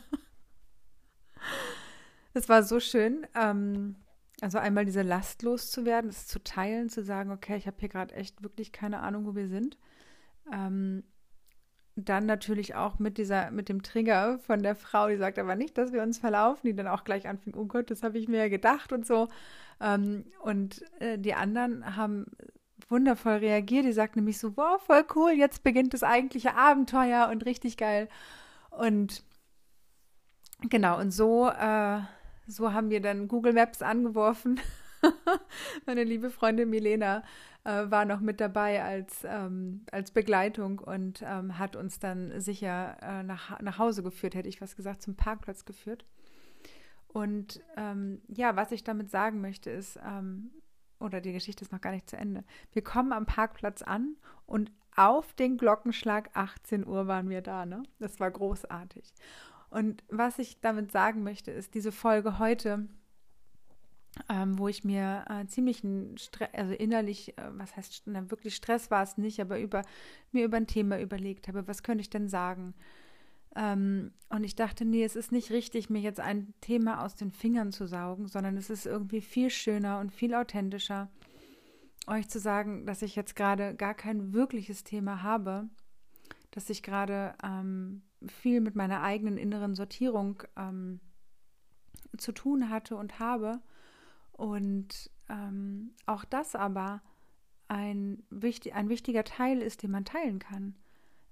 es 2.34 2.48
war 2.50 2.64
so 2.64 2.80
schön. 2.80 3.26
Ähm, 3.36 3.96
also 4.42 4.60
einmal 4.60 4.86
diese 4.86 5.02
Last 5.02 5.42
loszuwerden, 5.44 6.10
es 6.10 6.28
zu 6.28 6.44
teilen, 6.44 6.90
zu 6.90 7.04
sagen, 7.04 7.32
okay, 7.32 7.58
ich 7.58 7.68
habe 7.68 7.78
hier 7.80 7.90
gerade 7.90 8.14
echt 8.14 8.44
wirklich 8.44 8.72
keine 8.72 9.00
Ahnung, 9.00 9.26
wo 9.26 9.36
wir 9.36 9.48
sind. 9.48 9.78
Ähm, 10.54 11.04
dann 11.98 12.28
natürlich 12.28 12.76
auch 12.76 13.00
mit 13.00 13.18
dieser, 13.18 13.50
mit 13.50 13.70
dem 13.70 13.82
Trigger 13.82 14.38
von 14.40 14.62
der 14.62 14.76
Frau, 14.76 15.08
die 15.08 15.18
sagt 15.18 15.40
aber 15.40 15.56
nicht, 15.56 15.78
dass 15.78 15.92
wir 15.92 16.04
uns 16.04 16.20
verlaufen, 16.20 16.68
die 16.68 16.76
dann 16.76 16.88
auch 16.88 17.04
gleich 17.04 17.28
anfing, 17.28 17.56
oh 17.56 17.66
Gott, 17.66 17.90
das 17.90 18.04
habe 18.04 18.20
ich 18.20 18.28
mir 18.28 18.38
ja 18.38 18.50
gedacht 18.50 18.94
und 18.94 19.06
so. 19.06 19.28
Ähm, 19.82 20.26
und 20.44 20.84
äh, 21.00 21.18
die 21.18 21.34
anderen 21.34 21.96
haben 21.96 22.28
wundervoll 22.88 23.38
reagiert. 23.38 23.86
Die 23.86 23.94
sagt 23.94 24.16
nämlich 24.16 24.38
so, 24.38 24.56
wow, 24.56 24.80
voll 24.82 25.06
cool, 25.16 25.32
jetzt 25.32 25.64
beginnt 25.64 25.94
das 25.94 26.04
eigentliche 26.04 26.56
Abenteuer 26.56 27.30
und 27.32 27.46
richtig 27.46 27.78
geil. 27.78 28.10
Und 28.70 29.24
genau, 30.70 31.00
und 31.00 31.12
so, 31.12 31.50
äh, 31.50 32.00
so 32.46 32.74
haben 32.74 32.92
wir 32.92 33.02
dann 33.02 33.28
Google 33.28 33.54
Maps 33.54 33.82
angeworfen. 33.82 34.60
Meine 35.86 36.04
liebe 36.04 36.30
Freundin 36.30 36.70
Milena 36.70 37.24
äh, 37.64 37.90
war 37.90 38.06
noch 38.06 38.20
mit 38.20 38.40
dabei 38.40 38.84
als, 38.84 39.24
ähm, 39.24 39.86
als 39.92 40.12
Begleitung 40.12 40.80
und 40.80 41.24
ähm, 41.26 41.58
hat 41.58 41.76
uns 41.76 42.00
dann 42.00 42.40
sicher 42.40 42.98
äh, 43.02 43.24
nach, 43.24 43.60
nach 43.62 43.78
Hause 43.78 44.04
geführt, 44.04 44.36
hätte 44.36 44.50
ich 44.50 44.62
was 44.62 44.76
gesagt, 44.76 45.02
zum 45.02 45.16
Parkplatz 45.16 45.66
geführt. 45.66 46.06
Und 47.08 47.62
ähm, 47.76 48.22
ja, 48.28 48.56
was 48.56 48.72
ich 48.72 48.84
damit 48.84 49.10
sagen 49.10 49.42
möchte, 49.42 49.70
ist, 49.70 50.00
ähm, 50.06 50.52
oder 51.00 51.22
die 51.22 51.34
Geschichte 51.34 51.64
ist 51.64 51.72
noch 51.72 51.82
gar 51.82 51.92
nicht 51.92 52.10
zu 52.10 52.18
Ende. 52.18 52.44
Wir 52.72 52.84
kommen 52.84 53.12
am 53.12 53.26
Parkplatz 53.26 53.82
an 53.82 54.16
und 54.46 54.72
auf 54.96 55.34
den 55.34 55.58
Glockenschlag 55.58 56.30
18 56.34 56.86
Uhr 56.86 57.08
waren 57.08 57.30
wir 57.30 57.42
da. 57.42 57.66
Ne? 57.66 57.84
Das 58.00 58.20
war 58.20 58.32
großartig. 58.32 59.14
Und 59.70 60.04
was 60.10 60.40
ich 60.40 60.60
damit 60.62 60.92
sagen 60.92 61.24
möchte, 61.24 61.52
ist, 61.52 61.76
diese 61.76 61.92
Folge 61.92 62.40
heute 62.40 62.88
ähm, 64.30 64.58
wo 64.58 64.68
ich 64.68 64.84
mir 64.84 65.26
äh, 65.30 65.46
ziemlich 65.48 65.84
also 66.54 66.74
innerlich, 66.74 67.38
äh, 67.38 67.42
was 67.52 67.76
heißt, 67.76 68.04
na, 68.06 68.30
wirklich 68.32 68.56
Stress 68.56 68.92
war 68.92 69.04
es 69.04 69.18
nicht, 69.18 69.40
aber 69.40 69.60
über, 69.60 69.84
mir 70.32 70.46
über 70.46 70.58
ein 70.58 70.68
Thema 70.68 71.00
überlegt 71.00 71.48
habe, 71.48 71.68
was 71.68 71.84
könnte 71.84 72.02
ich 72.02 72.10
denn 72.10 72.28
sagen? 72.28 72.74
Ähm, 73.56 74.12
und 74.30 74.44
ich 74.44 74.56
dachte, 74.56 74.86
nee, 74.86 75.04
es 75.04 75.16
ist 75.16 75.32
nicht 75.32 75.52
richtig, 75.52 75.90
mir 75.90 76.02
jetzt 76.02 76.20
ein 76.20 76.54
Thema 76.62 77.04
aus 77.04 77.16
den 77.16 77.32
Fingern 77.32 77.72
zu 77.72 77.88
saugen, 77.88 78.28
sondern 78.28 78.56
es 78.58 78.70
ist 78.70 78.86
irgendwie 78.86 79.22
viel 79.22 79.50
schöner 79.50 80.00
und 80.00 80.14
viel 80.14 80.34
authentischer, 80.36 81.10
euch 82.08 82.30
zu 82.30 82.40
sagen, 82.40 82.86
dass 82.86 83.02
ich 83.02 83.16
jetzt 83.16 83.36
gerade 83.36 83.76
gar 83.76 83.94
kein 83.94 84.34
wirkliches 84.34 84.84
Thema 84.84 85.24
habe, 85.24 85.68
dass 86.52 86.70
ich 86.70 86.84
gerade 86.84 87.34
ähm, 87.44 88.04
viel 88.26 88.62
mit 88.62 88.76
meiner 88.76 89.02
eigenen 89.02 89.38
inneren 89.38 89.76
Sortierung 89.76 90.44
ähm, 90.56 91.00
zu 92.18 92.32
tun 92.32 92.70
hatte 92.70 92.96
und 92.96 93.20
habe 93.20 93.60
und 94.38 95.12
ähm, 95.30 95.94
auch 96.06 96.24
das 96.24 96.56
aber 96.56 97.02
ein, 97.68 98.24
wichtig, 98.30 98.74
ein 98.76 98.88
wichtiger 98.88 99.24
Teil 99.24 99.62
ist, 99.62 99.84
den 99.84 99.92
man 99.92 100.06
teilen 100.06 100.40
kann. 100.40 100.76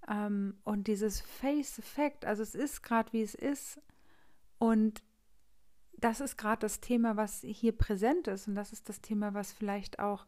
Ähm, 0.10 0.58
und 0.64 0.88
dieses 0.88 1.22
Face-Effekt, 1.22 2.26
also 2.26 2.44
es 2.44 2.56
ist 2.56 2.84
gerade 2.84 3.14
wie 3.14 3.22
es 3.22 3.36
ist. 3.36 3.80
Und 4.58 5.02
das 5.98 6.20
ist 6.20 6.38
gerade 6.38 6.60
das 6.60 6.82
Thema, 6.82 7.16
was 7.16 7.42
hier 7.42 7.72
präsent 7.72 8.28
ist. 8.28 8.48
Und 8.48 8.56
das 8.56 8.74
ist 8.74 8.90
das 8.90 9.02
Thema, 9.02 9.34
was 9.34 9.54
vielleicht 9.54 10.00
auch, 10.00 10.26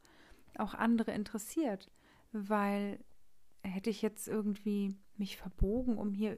auch 0.58 0.74
andere 0.74 1.12
interessiert. 1.12 1.92
Weil 2.32 3.04
hätte 3.64 3.90
ich 3.90 4.02
jetzt 4.02 4.28
irgendwie 4.28 4.96
mich 5.18 5.36
verbogen, 5.36 5.98
um 5.98 6.14
hier 6.14 6.38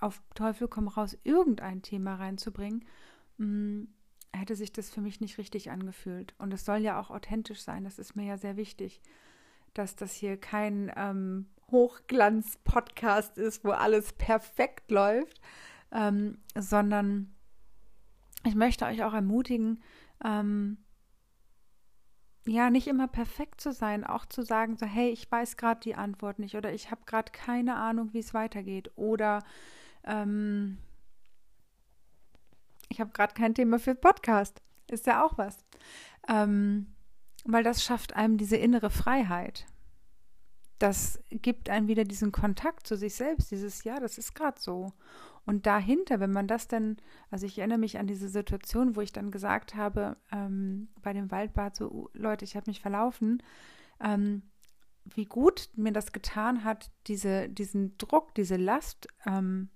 auf 0.00 0.22
Teufel 0.34 0.68
komm 0.68 0.88
raus 0.88 1.16
irgendein 1.24 1.82
Thema 1.82 2.16
reinzubringen, 2.16 2.84
mh, 3.38 3.46
mm, 3.46 3.88
hätte 4.32 4.56
sich 4.56 4.72
das 4.72 4.90
für 4.90 5.00
mich 5.00 5.20
nicht 5.20 5.38
richtig 5.38 5.70
angefühlt. 5.70 6.34
Und 6.38 6.52
es 6.52 6.64
soll 6.64 6.78
ja 6.78 7.00
auch 7.00 7.10
authentisch 7.10 7.62
sein. 7.62 7.84
Das 7.84 7.98
ist 7.98 8.16
mir 8.16 8.24
ja 8.24 8.38
sehr 8.38 8.56
wichtig, 8.56 9.00
dass 9.74 9.96
das 9.96 10.14
hier 10.14 10.36
kein 10.36 10.92
ähm, 10.96 11.46
Hochglanz-Podcast 11.70 13.38
ist, 13.38 13.64
wo 13.64 13.70
alles 13.70 14.12
perfekt 14.12 14.90
läuft, 14.90 15.40
ähm, 15.90 16.38
sondern 16.54 17.34
ich 18.44 18.54
möchte 18.54 18.86
euch 18.86 19.02
auch 19.04 19.14
ermutigen, 19.14 19.82
ähm, 20.24 20.78
ja, 22.44 22.70
nicht 22.70 22.88
immer 22.88 23.06
perfekt 23.06 23.60
zu 23.60 23.72
sein, 23.72 24.04
auch 24.04 24.26
zu 24.26 24.42
sagen, 24.42 24.76
so, 24.76 24.84
hey, 24.84 25.10
ich 25.10 25.30
weiß 25.30 25.56
gerade 25.56 25.80
die 25.80 25.94
Antwort 25.94 26.38
nicht 26.38 26.56
oder 26.56 26.72
ich 26.72 26.90
habe 26.90 27.02
gerade 27.06 27.30
keine 27.30 27.76
Ahnung, 27.76 28.12
wie 28.12 28.18
es 28.18 28.34
weitergeht 28.34 28.90
oder 28.96 29.44
ähm, 30.04 30.78
ich 32.92 33.00
habe 33.00 33.10
gerade 33.10 33.34
kein 33.34 33.54
Thema 33.54 33.78
für 33.78 33.94
Podcast. 33.94 34.62
Ist 34.90 35.06
ja 35.06 35.24
auch 35.24 35.38
was. 35.38 35.58
Ähm, 36.28 36.94
weil 37.44 37.64
das 37.64 37.82
schafft 37.82 38.14
einem 38.14 38.36
diese 38.36 38.56
innere 38.56 38.90
Freiheit. 38.90 39.66
Das 40.78 41.18
gibt 41.30 41.70
einem 41.70 41.88
wieder 41.88 42.04
diesen 42.04 42.32
Kontakt 42.32 42.86
zu 42.86 42.96
sich 42.96 43.14
selbst, 43.14 43.50
dieses 43.50 43.82
Ja, 43.84 43.98
das 43.98 44.18
ist 44.18 44.34
gerade 44.34 44.60
so. 44.60 44.92
Und 45.46 45.66
dahinter, 45.66 46.20
wenn 46.20 46.32
man 46.32 46.46
das 46.46 46.68
dann, 46.68 46.98
also 47.30 47.46
ich 47.46 47.58
erinnere 47.58 47.78
mich 47.78 47.98
an 47.98 48.06
diese 48.06 48.28
Situation, 48.28 48.94
wo 48.94 49.00
ich 49.00 49.12
dann 49.12 49.30
gesagt 49.30 49.74
habe, 49.74 50.16
ähm, 50.30 50.88
bei 51.00 51.12
dem 51.12 51.30
Waldbad, 51.30 51.74
so, 51.74 51.90
uh, 51.90 52.08
Leute, 52.12 52.44
ich 52.44 52.56
habe 52.56 52.70
mich 52.70 52.80
verlaufen, 52.80 53.42
ähm, 54.00 54.42
wie 55.04 55.24
gut 55.24 55.70
mir 55.74 55.92
das 55.92 56.12
getan 56.12 56.62
hat, 56.62 56.92
diese, 57.06 57.48
diesen 57.48 57.96
Druck, 57.96 58.34
diese 58.34 58.56
Last 58.56 59.08
ähm, 59.24 59.70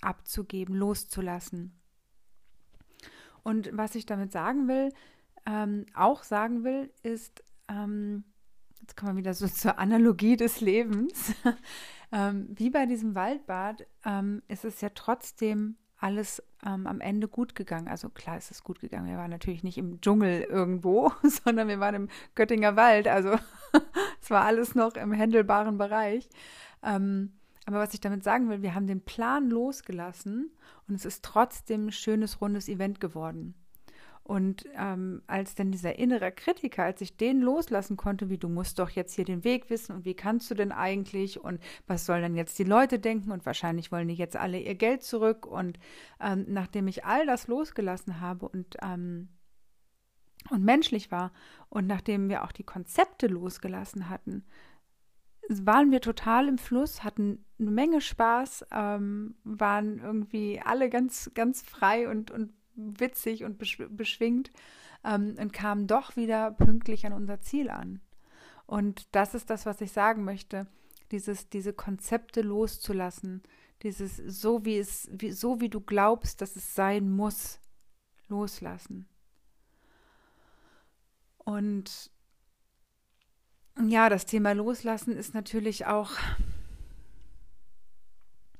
abzugeben, 0.00 0.74
loszulassen. 0.74 1.81
Und 3.42 3.70
was 3.72 3.94
ich 3.94 4.06
damit 4.06 4.32
sagen 4.32 4.68
will, 4.68 4.92
ähm, 5.46 5.86
auch 5.94 6.22
sagen 6.22 6.64
will, 6.64 6.90
ist, 7.02 7.42
ähm, 7.68 8.24
jetzt 8.80 8.96
kommen 8.96 9.12
wir 9.12 9.20
wieder 9.20 9.34
so 9.34 9.46
zur 9.48 9.78
Analogie 9.78 10.36
des 10.36 10.60
Lebens. 10.60 11.34
ähm, 12.12 12.48
wie 12.50 12.70
bei 12.70 12.86
diesem 12.86 13.14
Waldbad 13.14 13.86
ähm, 14.04 14.42
ist 14.48 14.64
es 14.64 14.80
ja 14.80 14.90
trotzdem 14.94 15.76
alles 16.02 16.42
ähm, 16.66 16.86
am 16.86 17.00
Ende 17.00 17.28
gut 17.28 17.54
gegangen. 17.54 17.88
Also 17.88 18.08
klar 18.08 18.36
ist 18.36 18.50
es 18.50 18.64
gut 18.64 18.80
gegangen. 18.80 19.06
Wir 19.06 19.16
waren 19.16 19.30
natürlich 19.30 19.62
nicht 19.62 19.78
im 19.78 20.00
Dschungel 20.00 20.42
irgendwo, 20.42 21.12
sondern 21.22 21.68
wir 21.68 21.80
waren 21.80 21.94
im 21.94 22.08
Göttinger 22.34 22.76
Wald. 22.76 23.06
Also 23.06 23.38
es 24.20 24.30
war 24.30 24.44
alles 24.44 24.74
noch 24.74 24.94
im 24.94 25.12
händelbaren 25.12 25.78
Bereich. 25.78 26.28
Ähm, 26.82 27.32
aber 27.66 27.78
was 27.78 27.94
ich 27.94 28.00
damit 28.00 28.24
sagen 28.24 28.48
will, 28.48 28.62
wir 28.62 28.74
haben 28.74 28.86
den 28.86 29.04
Plan 29.04 29.48
losgelassen 29.48 30.50
und 30.88 30.94
es 30.94 31.04
ist 31.04 31.24
trotzdem 31.24 31.86
ein 31.86 31.92
schönes, 31.92 32.40
rundes 32.40 32.68
Event 32.68 33.00
geworden. 33.00 33.54
Und 34.24 34.66
ähm, 34.76 35.22
als 35.26 35.56
dann 35.56 35.72
dieser 35.72 35.98
innere 35.98 36.30
Kritiker, 36.30 36.84
als 36.84 37.00
ich 37.00 37.16
den 37.16 37.40
loslassen 37.40 37.96
konnte, 37.96 38.30
wie 38.30 38.38
du 38.38 38.48
musst 38.48 38.78
doch 38.78 38.90
jetzt 38.90 39.14
hier 39.14 39.24
den 39.24 39.42
Weg 39.42 39.68
wissen 39.68 39.96
und 39.96 40.04
wie 40.04 40.14
kannst 40.14 40.48
du 40.48 40.54
denn 40.54 40.70
eigentlich 40.70 41.40
und 41.40 41.60
was 41.88 42.06
sollen 42.06 42.22
dann 42.22 42.36
jetzt 42.36 42.56
die 42.58 42.64
Leute 42.64 43.00
denken 43.00 43.32
und 43.32 43.44
wahrscheinlich 43.44 43.90
wollen 43.90 44.06
die 44.06 44.14
jetzt 44.14 44.36
alle 44.36 44.60
ihr 44.60 44.76
Geld 44.76 45.02
zurück 45.02 45.44
und 45.44 45.78
ähm, 46.20 46.46
nachdem 46.48 46.86
ich 46.86 47.04
all 47.04 47.26
das 47.26 47.48
losgelassen 47.48 48.20
habe 48.20 48.48
und 48.48 48.76
ähm, 48.80 49.28
und 50.50 50.64
menschlich 50.64 51.10
war 51.10 51.32
und 51.68 51.86
nachdem 51.86 52.28
wir 52.28 52.44
auch 52.44 52.52
die 52.52 52.64
Konzepte 52.64 53.28
losgelassen 53.28 54.08
hatten, 54.08 54.44
waren 55.48 55.90
wir 55.90 56.00
total 56.00 56.48
im 56.48 56.58
Fluss, 56.58 57.04
hatten 57.04 57.44
eine 57.58 57.70
Menge 57.70 58.00
Spaß, 58.00 58.66
ähm, 58.72 59.34
waren 59.44 59.98
irgendwie 59.98 60.60
alle 60.64 60.88
ganz, 60.88 61.30
ganz 61.34 61.62
frei 61.62 62.08
und, 62.08 62.30
und 62.30 62.52
witzig 62.74 63.44
und 63.44 63.58
beschwingt 63.58 64.50
ähm, 65.04 65.36
und 65.38 65.52
kamen 65.52 65.86
doch 65.86 66.16
wieder 66.16 66.50
pünktlich 66.52 67.06
an 67.06 67.12
unser 67.12 67.40
Ziel 67.40 67.70
an. 67.70 68.00
Und 68.66 69.14
das 69.14 69.34
ist 69.34 69.50
das, 69.50 69.66
was 69.66 69.80
ich 69.80 69.92
sagen 69.92 70.24
möchte, 70.24 70.66
dieses, 71.10 71.48
diese 71.48 71.72
Konzepte 71.72 72.40
loszulassen, 72.40 73.42
dieses 73.82 74.16
so 74.16 74.64
wie 74.64 74.78
es, 74.78 75.10
wie, 75.12 75.32
so 75.32 75.60
wie 75.60 75.68
du 75.68 75.80
glaubst, 75.80 76.40
dass 76.40 76.56
es 76.56 76.74
sein 76.74 77.10
muss, 77.10 77.60
loslassen. 78.28 79.06
Und 81.38 82.10
ja, 83.88 84.08
das 84.08 84.26
Thema 84.26 84.52
Loslassen 84.52 85.16
ist 85.16 85.34
natürlich 85.34 85.86
auch 85.86 86.12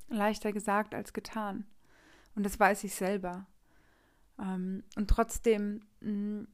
leichter 0.08 0.52
gesagt 0.52 0.94
als 0.94 1.12
getan. 1.12 1.66
Und 2.34 2.44
das 2.44 2.58
weiß 2.58 2.84
ich 2.84 2.94
selber. 2.94 3.46
Ähm, 4.38 4.84
und 4.96 5.08
trotzdem 5.08 5.82
mm, 6.00 6.44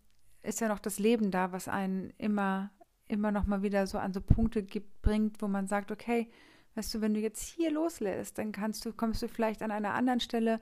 ist 0.43 0.61
ja 0.61 0.69
noch 0.69 0.79
das 0.79 0.99
Leben 0.99 1.31
da, 1.31 1.53
was 1.53 1.69
einen 1.69 2.11
immer, 2.19 2.71
immer 3.07 3.33
noch 3.33 3.47
mal 3.47 3.63
wieder 3.63 3.87
so 3.87 3.99
an 3.99 4.13
so 4.13 4.21
Punkte 4.21 4.63
gibt, 4.63 5.03
bringt, 5.03 5.41
wo 5.43 5.49
man 5.49 5.67
sagt, 5.67 5.93
okay, 5.93 6.31
weißt 6.75 6.95
du, 6.95 7.01
wenn 7.01 7.15
du 7.15 7.21
jetzt 7.21 7.43
hier 7.43 7.71
loslässt, 7.71 8.39
dann 8.39 8.53
kannst 8.53 8.85
du, 8.85 8.93
kommst 8.93 9.23
du 9.23 9.29
vielleicht 9.29 9.63
an 9.63 9.71
einer 9.71 9.95
anderen 9.95 10.21
Stelle 10.21 10.61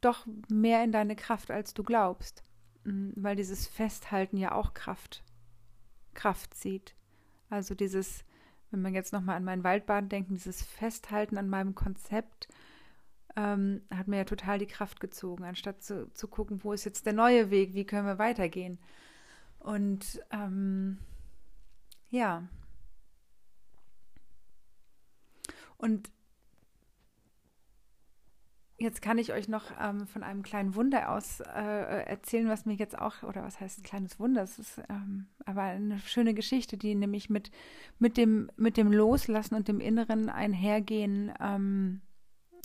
doch 0.00 0.26
mehr 0.48 0.84
in 0.84 0.92
deine 0.92 1.16
Kraft, 1.16 1.50
als 1.50 1.74
du 1.74 1.82
glaubst. 1.82 2.42
Mm, 2.84 3.10
weil 3.16 3.36
dieses 3.36 3.66
Festhalten 3.66 4.36
ja 4.36 4.52
auch 4.52 4.74
Kraft, 4.74 5.24
Kraft 6.14 6.54
zieht. 6.54 6.94
Also 7.50 7.74
dieses, 7.74 8.24
wenn 8.70 8.82
man 8.82 8.94
jetzt 8.94 9.12
nochmal 9.12 9.36
an 9.36 9.44
mein 9.44 9.64
Waldbad 9.64 10.10
denkt, 10.10 10.30
dieses 10.30 10.62
Festhalten 10.62 11.38
an 11.38 11.48
meinem 11.48 11.74
Konzept 11.74 12.48
ähm, 13.36 13.82
hat 13.90 14.08
mir 14.08 14.18
ja 14.18 14.24
total 14.24 14.58
die 14.58 14.66
Kraft 14.66 15.00
gezogen, 15.00 15.44
anstatt 15.44 15.82
zu, 15.82 16.12
zu 16.12 16.28
gucken, 16.28 16.64
wo 16.64 16.72
ist 16.72 16.84
jetzt 16.84 17.06
der 17.06 17.12
neue 17.12 17.50
Weg, 17.50 17.74
wie 17.74 17.84
können 17.84 18.06
wir 18.06 18.18
weitergehen. 18.18 18.78
Und 19.60 20.20
ähm, 20.30 20.98
ja. 22.10 22.48
Und 25.76 26.10
Jetzt 28.80 29.02
kann 29.02 29.18
ich 29.18 29.32
euch 29.32 29.48
noch 29.48 29.64
ähm, 29.80 30.06
von 30.06 30.22
einem 30.22 30.44
kleinen 30.44 30.76
Wunder 30.76 31.10
aus 31.10 31.40
äh, 31.40 32.04
erzählen, 32.04 32.48
was 32.48 32.64
mir 32.64 32.74
jetzt 32.74 32.96
auch, 32.96 33.24
oder 33.24 33.42
was 33.42 33.58
heißt 33.58 33.80
ein 33.80 33.82
kleines 33.82 34.20
Wunder, 34.20 34.42
es 34.42 34.60
ist 34.60 34.80
ähm, 34.88 35.26
aber 35.44 35.62
eine 35.62 35.98
schöne 35.98 36.32
Geschichte, 36.32 36.76
die 36.78 36.94
nämlich 36.94 37.28
mit, 37.28 37.50
mit, 37.98 38.16
dem, 38.16 38.52
mit 38.56 38.76
dem 38.76 38.92
Loslassen 38.92 39.56
und 39.56 39.66
dem 39.66 39.80
Inneren 39.80 40.28
einhergehen, 40.28 41.32
ähm, 41.40 42.02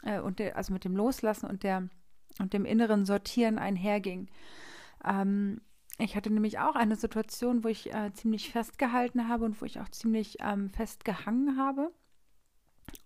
äh, 0.03 0.20
und 0.20 0.38
der, 0.38 0.55
also 0.55 0.72
mit 0.72 0.84
dem 0.84 0.96
Loslassen 0.96 1.48
und, 1.48 1.63
der, 1.63 1.89
und 2.38 2.53
dem 2.53 2.65
inneren 2.65 3.05
Sortieren 3.05 3.58
einherging. 3.58 4.29
Ähm, 5.03 5.62
ich 5.98 6.15
hatte 6.15 6.32
nämlich 6.32 6.60
auch 6.60 6.75
eine 6.75 6.96
Situation, 6.96 7.63
wo 7.63 7.70
ich 7.70 7.91
äh, 7.91 8.13
ziemlich 8.13 8.51
festgehalten 8.51 9.27
habe 9.27 9.46
und 9.46 9.60
wo 9.62 9.65
ich 9.65 9.79
auch 9.79 9.89
ziemlich 9.89 10.38
ähm, 10.41 10.70
festgehangen 10.70 11.58
habe. 11.58 11.91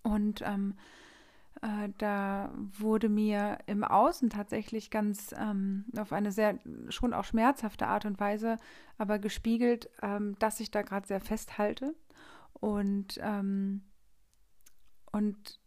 Und 0.04 0.42
ähm, 0.46 0.76
äh, 1.62 1.90
da 1.98 2.52
wurde 2.78 3.10
mir 3.10 3.60
im 3.66 3.84
Außen 3.84 4.30
tatsächlich 4.30 4.90
ganz 4.90 5.34
ähm, 5.38 5.86
auf 5.98 6.14
eine 6.14 6.32
sehr 6.32 6.60
schon 6.90 7.14
auch 7.14 7.24
schmerzhafte 7.24 7.88
Art 7.88 8.06
und 8.06 8.20
Weise 8.20 8.58
aber 8.98 9.20
gespiegelt, 9.20 9.90
ähm, 10.02 10.36
dass 10.40 10.60
ich 10.60 10.72
da 10.72 10.82
gerade 10.82 11.08
sehr 11.08 11.22
festhalte 11.22 11.96
und 12.54 13.20
ähm, 13.22 13.82
und 15.12 15.60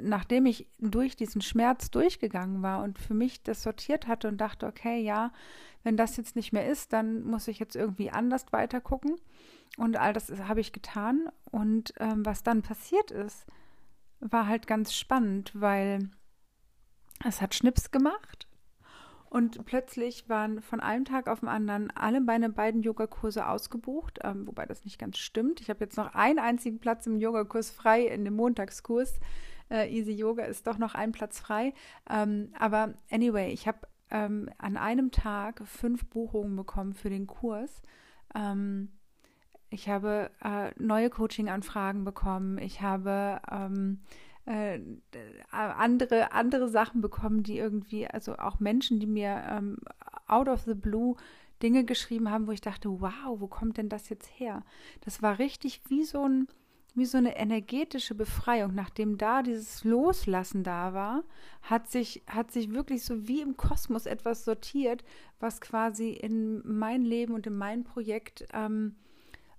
nachdem 0.00 0.46
ich 0.46 0.68
durch 0.78 1.16
diesen 1.16 1.40
Schmerz 1.40 1.90
durchgegangen 1.90 2.62
war 2.62 2.82
und 2.82 2.98
für 2.98 3.14
mich 3.14 3.42
das 3.42 3.62
sortiert 3.62 4.06
hatte 4.06 4.28
und 4.28 4.38
dachte, 4.38 4.66
okay, 4.66 5.00
ja, 5.00 5.32
wenn 5.82 5.96
das 5.96 6.16
jetzt 6.16 6.36
nicht 6.36 6.52
mehr 6.52 6.68
ist, 6.68 6.92
dann 6.92 7.22
muss 7.24 7.48
ich 7.48 7.58
jetzt 7.58 7.76
irgendwie 7.76 8.10
anders 8.10 8.52
weiter 8.52 8.80
gucken. 8.80 9.16
Und 9.78 9.96
all 9.96 10.12
das 10.12 10.30
habe 10.30 10.60
ich 10.60 10.72
getan. 10.72 11.30
Und 11.50 11.94
ähm, 11.98 12.24
was 12.24 12.42
dann 12.42 12.62
passiert 12.62 13.10
ist, 13.10 13.46
war 14.22 14.46
halt 14.46 14.66
ganz 14.66 14.94
spannend, 14.94 15.52
weil 15.54 16.08
es 17.24 17.40
hat 17.40 17.54
Schnips 17.54 17.90
gemacht 17.90 18.46
und 19.32 19.64
plötzlich 19.64 20.28
waren 20.28 20.60
von 20.60 20.80
einem 20.80 21.06
Tag 21.06 21.26
auf 21.26 21.40
den 21.40 21.48
anderen 21.48 21.90
alle 21.90 22.20
meine 22.20 22.50
beiden 22.50 22.82
Yogakurse 22.82 23.48
ausgebucht, 23.48 24.18
ähm, 24.22 24.46
wobei 24.46 24.66
das 24.66 24.84
nicht 24.84 24.98
ganz 24.98 25.16
stimmt. 25.16 25.60
Ich 25.62 25.70
habe 25.70 25.80
jetzt 25.80 25.96
noch 25.96 26.14
einen 26.14 26.38
einzigen 26.38 26.78
Platz 26.78 27.06
im 27.06 27.16
Yogakurs 27.16 27.70
frei, 27.70 28.02
in 28.02 28.26
dem 28.26 28.34
Montagskurs. 28.34 29.18
Äh, 29.70 29.90
Easy 29.90 30.12
Yoga 30.12 30.44
ist 30.44 30.66
doch 30.66 30.76
noch 30.76 30.94
ein 30.94 31.12
Platz 31.12 31.40
frei. 31.40 31.72
Ähm, 32.10 32.52
aber 32.58 32.92
anyway, 33.10 33.50
ich 33.52 33.66
habe 33.66 33.88
ähm, 34.10 34.50
an 34.58 34.76
einem 34.76 35.10
Tag 35.10 35.62
fünf 35.66 36.04
Buchungen 36.10 36.54
bekommen 36.54 36.92
für 36.92 37.08
den 37.08 37.26
Kurs. 37.26 37.80
Ähm, 38.34 38.90
ich 39.72 39.88
habe 39.88 40.30
äh, 40.44 40.70
neue 40.78 41.08
Coaching-Anfragen 41.08 42.04
bekommen. 42.04 42.58
Ich 42.58 42.82
habe 42.82 43.40
ähm, 43.50 44.00
äh, 44.44 44.78
andere, 45.50 46.32
andere 46.32 46.68
Sachen 46.68 47.00
bekommen, 47.00 47.42
die 47.42 47.56
irgendwie, 47.56 48.06
also 48.06 48.36
auch 48.36 48.60
Menschen, 48.60 49.00
die 49.00 49.06
mir 49.06 49.42
ähm, 49.48 49.78
out 50.26 50.48
of 50.48 50.64
the 50.64 50.74
blue 50.74 51.16
Dinge 51.62 51.84
geschrieben 51.84 52.30
haben, 52.30 52.46
wo 52.46 52.52
ich 52.52 52.60
dachte, 52.60 53.00
wow, 53.00 53.40
wo 53.40 53.46
kommt 53.46 53.78
denn 53.78 53.88
das 53.88 54.10
jetzt 54.10 54.28
her? 54.38 54.62
Das 55.00 55.22
war 55.22 55.38
richtig 55.38 55.80
wie 55.88 56.04
so 56.04 56.28
ein, 56.28 56.48
wie 56.94 57.06
so 57.06 57.16
eine 57.16 57.38
energetische 57.38 58.14
Befreiung. 58.14 58.74
Nachdem 58.74 59.16
da 59.16 59.42
dieses 59.42 59.84
Loslassen 59.84 60.64
da 60.64 60.92
war, 60.92 61.24
hat 61.62 61.88
sich, 61.88 62.22
hat 62.26 62.50
sich 62.52 62.74
wirklich 62.74 63.04
so 63.06 63.26
wie 63.26 63.40
im 63.40 63.56
Kosmos 63.56 64.04
etwas 64.04 64.44
sortiert, 64.44 65.02
was 65.40 65.62
quasi 65.62 66.10
in 66.10 66.60
mein 66.62 67.06
Leben 67.06 67.32
und 67.32 67.46
in 67.46 67.56
mein 67.56 67.84
Projekt 67.84 68.44
ähm, 68.52 68.96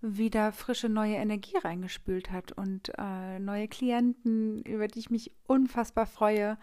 wieder 0.03 0.51
frische 0.51 0.89
neue 0.89 1.15
Energie 1.15 1.57
reingespült 1.57 2.29
hat 2.29 2.51
und 2.51 2.91
äh, 2.97 3.39
neue 3.39 3.69
Klienten, 3.69 4.61
über 4.63 4.87
die 4.87 4.99
ich 4.99 5.09
mich 5.09 5.31
unfassbar 5.47 6.05
freue, 6.05 6.57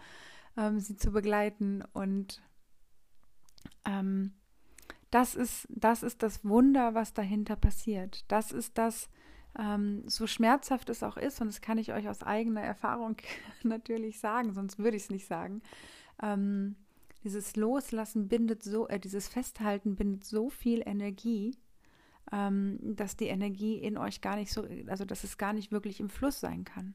ähm, 0.55 0.79
sie 0.79 0.95
zu 0.95 1.11
begleiten. 1.11 1.83
Und 1.93 2.41
ähm, 3.85 4.33
das 5.09 5.33
ist, 5.35 5.67
das 5.69 6.03
ist 6.03 6.21
das 6.21 6.45
Wunder, 6.45 6.93
was 6.93 7.13
dahinter 7.13 7.55
passiert. 7.55 8.23
Das 8.27 8.51
ist 8.51 8.77
das, 8.77 9.09
ähm, 9.57 10.03
so 10.07 10.27
schmerzhaft 10.27 10.89
es 10.89 11.01
auch 11.01 11.17
ist, 11.17 11.41
und 11.41 11.47
das 11.47 11.61
kann 11.61 11.79
ich 11.79 11.93
euch 11.93 12.07
aus 12.07 12.21
eigener 12.21 12.61
Erfahrung 12.61 13.17
natürlich 13.63 14.19
sagen, 14.19 14.53
sonst 14.53 14.77
würde 14.77 14.97
ich 14.97 15.03
es 15.03 15.09
nicht 15.09 15.25
sagen. 15.25 15.63
Ähm, 16.21 16.75
dieses 17.23 17.55
Loslassen 17.55 18.27
bindet 18.27 18.61
so, 18.63 18.87
äh, 18.87 18.99
dieses 18.99 19.27
Festhalten 19.27 19.95
bindet 19.95 20.25
so 20.25 20.49
viel 20.49 20.83
Energie 20.85 21.57
dass 22.29 23.17
die 23.17 23.27
Energie 23.27 23.75
in 23.75 23.97
euch 23.97 24.21
gar 24.21 24.35
nicht 24.35 24.53
so, 24.53 24.65
also 24.87 25.05
dass 25.05 25.23
es 25.23 25.37
gar 25.37 25.53
nicht 25.53 25.71
wirklich 25.71 25.99
im 25.99 26.09
Fluss 26.09 26.39
sein 26.39 26.63
kann. 26.63 26.93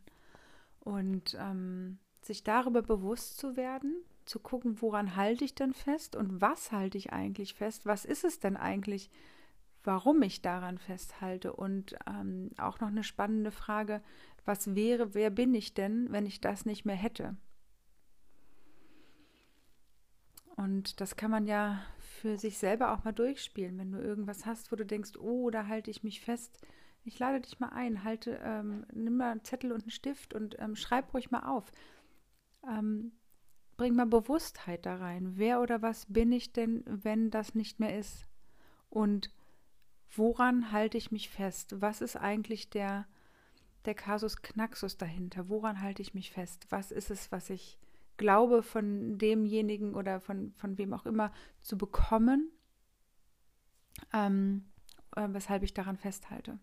Und 0.81 1.37
ähm, 1.39 1.99
sich 2.23 2.45
darüber 2.45 2.83
bewusst 2.83 3.39
zu 3.39 3.57
werden, 3.57 3.97
zu 4.25 4.41
gucken, 4.41 4.81
woran 4.83 5.17
halte 5.17 5.45
ich 5.45 5.55
denn 5.55 5.73
fest 5.73 6.17
und 6.17 6.41
was 6.41 6.73
halte 6.73 6.99
ich 6.99 7.13
eigentlich 7.13 7.55
fest, 7.55 7.87
was 7.87 8.05
ist 8.05 8.25
es 8.25 8.41
denn 8.41 8.57
eigentlich, 8.57 9.11
warum 9.85 10.23
ich 10.23 10.43
daran 10.43 10.79
festhalte 10.79 11.53
und 11.53 11.97
ähm, 12.07 12.51
auch 12.59 12.81
noch 12.81 12.89
eine 12.89 13.05
spannende 13.05 13.53
Frage, 13.53 14.03
was 14.45 14.75
wäre, 14.75 15.15
wer 15.15 15.31
bin 15.31 15.55
ich 15.55 15.75
denn, 15.75 16.11
wenn 16.11 16.27
ich 16.27 16.41
das 16.41 16.67
nicht 16.67 16.85
mehr 16.85 16.97
hätte? 16.97 17.37
Und 20.57 21.01
das 21.01 21.17
kann 21.17 21.31
man 21.31 21.47
ja 21.47 21.83
für 22.17 22.37
sich 22.37 22.59
selber 22.59 22.93
auch 22.93 23.05
mal 23.05 23.13
durchspielen, 23.13 23.79
wenn 23.79 23.93
du 23.93 23.99
irgendwas 23.99 24.47
hast, 24.47 24.73
wo 24.73 24.77
du 24.77 24.85
denkst, 24.85 25.13
oh, 25.19 25.51
da 25.51 25.67
halte 25.67 25.91
ich 25.91 26.03
mich 26.03 26.21
fest. 26.21 26.59
Ich 27.05 27.19
lade 27.19 27.41
dich 27.41 27.61
mal 27.61 27.69
ein, 27.69 28.03
halte, 28.03 28.41
ähm, 28.43 28.85
nimm 28.93 29.17
mal 29.17 29.31
einen 29.31 29.45
Zettel 29.45 29.71
und 29.71 29.83
einen 29.83 29.91
Stift 29.91 30.35
und 30.35 30.57
ähm, 30.59 30.75
schreib 30.75 31.15
ruhig 31.15 31.31
mal 31.31 31.47
auf. 31.49 31.71
Ähm, 32.69 33.13
bring 33.77 33.95
mal 33.95 34.07
Bewusstheit 34.07 34.87
da 34.87 34.97
rein. 34.97 35.37
Wer 35.37 35.61
oder 35.61 35.83
was 35.83 36.07
bin 36.07 36.33
ich 36.33 36.53
denn, 36.53 36.83
wenn 36.87 37.31
das 37.31 37.55
nicht 37.55 37.79
mehr 37.79 37.97
ist? 37.97 38.27
Und 38.89 39.31
woran 40.15 40.73
halte 40.73 40.99
ich 40.99 41.13
mich 41.13 41.29
fest? 41.29 41.81
Was 41.81 42.01
ist 42.01 42.17
eigentlich 42.17 42.71
der, 42.71 43.07
der 43.85 43.95
Kasus 43.95 44.43
Knaxus 44.43 44.97
dahinter? 44.97 45.49
Woran 45.49 45.81
halte 45.81 46.03
ich 46.03 46.15
mich 46.15 46.31
fest? 46.33 46.67
Was 46.71 46.91
ist 46.91 47.11
es, 47.11 47.31
was 47.31 47.51
ich 47.51 47.79
Glaube 48.17 48.63
von 48.63 49.19
demjenigen 49.19 49.95
oder 49.95 50.21
von, 50.21 50.53
von 50.57 50.79
wem 50.79 50.93
auch 50.93 51.07
immer 51.07 51.33
zu 51.61 51.77
bekommen, 51.77 52.51
ähm, 54.13 54.67
äh, 55.15 55.29
weshalb 55.31 55.63
ich 55.63 55.75
daran 55.75 55.97
festhalte. 55.97 56.59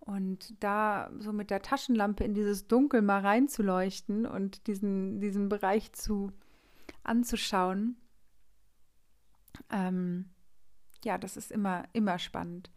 Und 0.00 0.62
da 0.62 1.12
so 1.18 1.32
mit 1.32 1.50
der 1.50 1.62
Taschenlampe 1.62 2.24
in 2.24 2.34
dieses 2.34 2.66
Dunkel 2.66 3.02
mal 3.02 3.20
reinzuleuchten 3.20 4.26
und 4.26 4.66
diesen, 4.66 5.20
diesen 5.20 5.48
Bereich 5.48 5.92
zu 5.92 6.32
anzuschauen, 7.04 7.96
ähm, 9.70 10.30
ja, 11.04 11.18
das 11.18 11.36
ist 11.36 11.52
immer, 11.52 11.84
immer 11.92 12.18
spannend. 12.18 12.70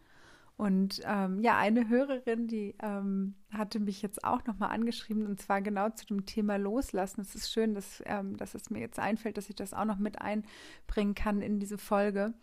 Und 0.58 1.02
ähm, 1.04 1.41
ja, 1.41 1.58
eine 1.58 1.89
Hörerin, 1.89 2.48
die 2.48 2.76
ähm, 2.82 3.36
hatte 3.52 3.80
mich 3.82 4.02
jetzt 4.02 4.24
auch 4.24 4.46
nochmal 4.46 4.72
angeschrieben 4.72 5.26
und 5.26 5.41
zwar 5.41 5.62
genau 5.62 5.89
zu 5.89 6.06
dem 6.06 6.26
Thema 6.26 6.56
Loslassen. 6.58 7.22
Es 7.22 7.36
ist 7.36 7.52
schön, 7.52 7.74
dass, 7.74 8.02
ähm, 8.06 8.38
dass 8.38 8.56
es 8.56 8.70
mir 8.70 8.80
jetzt 8.80 8.98
einfällt, 8.98 9.38
dass 9.38 9.50
ich 9.50 9.56
das 9.56 9.74
auch 9.74 9.84
noch 9.84 9.98
mit 9.98 10.22
einbringen 10.22 11.13
kann 11.13 11.41
in 11.41 11.60
diese 11.60 11.78
Folge, 11.78 12.34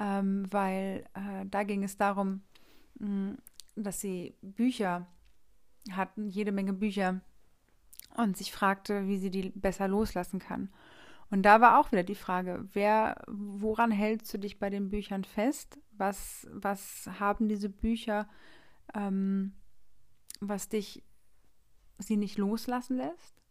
ähm, 0.00 0.46
weil 0.50 1.04
äh, 1.14 1.46
da 1.48 1.62
ging 1.62 1.84
es 1.84 1.96
darum, 1.96 2.42
mh, 2.98 3.36
dass 3.76 4.00
sie 4.00 4.34
Bücher 4.42 5.06
hatten, 5.92 6.28
jede 6.28 6.50
Menge 6.50 6.72
Bücher 6.72 7.20
und 8.16 8.36
sich 8.36 8.50
fragte, 8.50 9.06
wie 9.06 9.18
sie 9.18 9.30
die 9.30 9.50
besser 9.50 9.86
loslassen 9.86 10.40
kann. 10.40 10.70
Und 11.30 11.42
da 11.42 11.60
war 11.60 11.78
auch 11.78 11.92
wieder 11.92 12.02
die 12.02 12.14
Frage, 12.14 12.66
wer, 12.72 13.22
woran 13.26 13.90
hältst 13.90 14.32
du 14.32 14.38
dich 14.38 14.58
bei 14.58 14.70
den 14.70 14.88
Büchern 14.88 15.24
fest? 15.24 15.78
Was, 15.98 16.46
was 16.50 17.08
haben 17.18 17.48
diese 17.48 17.68
Bücher, 17.68 18.28
ähm, 18.94 19.52
was 20.40 20.68
dich 20.68 21.04
sie 21.98 22.16
nicht 22.16 22.38
loslassen 22.38 22.96
lässt? 22.96 23.42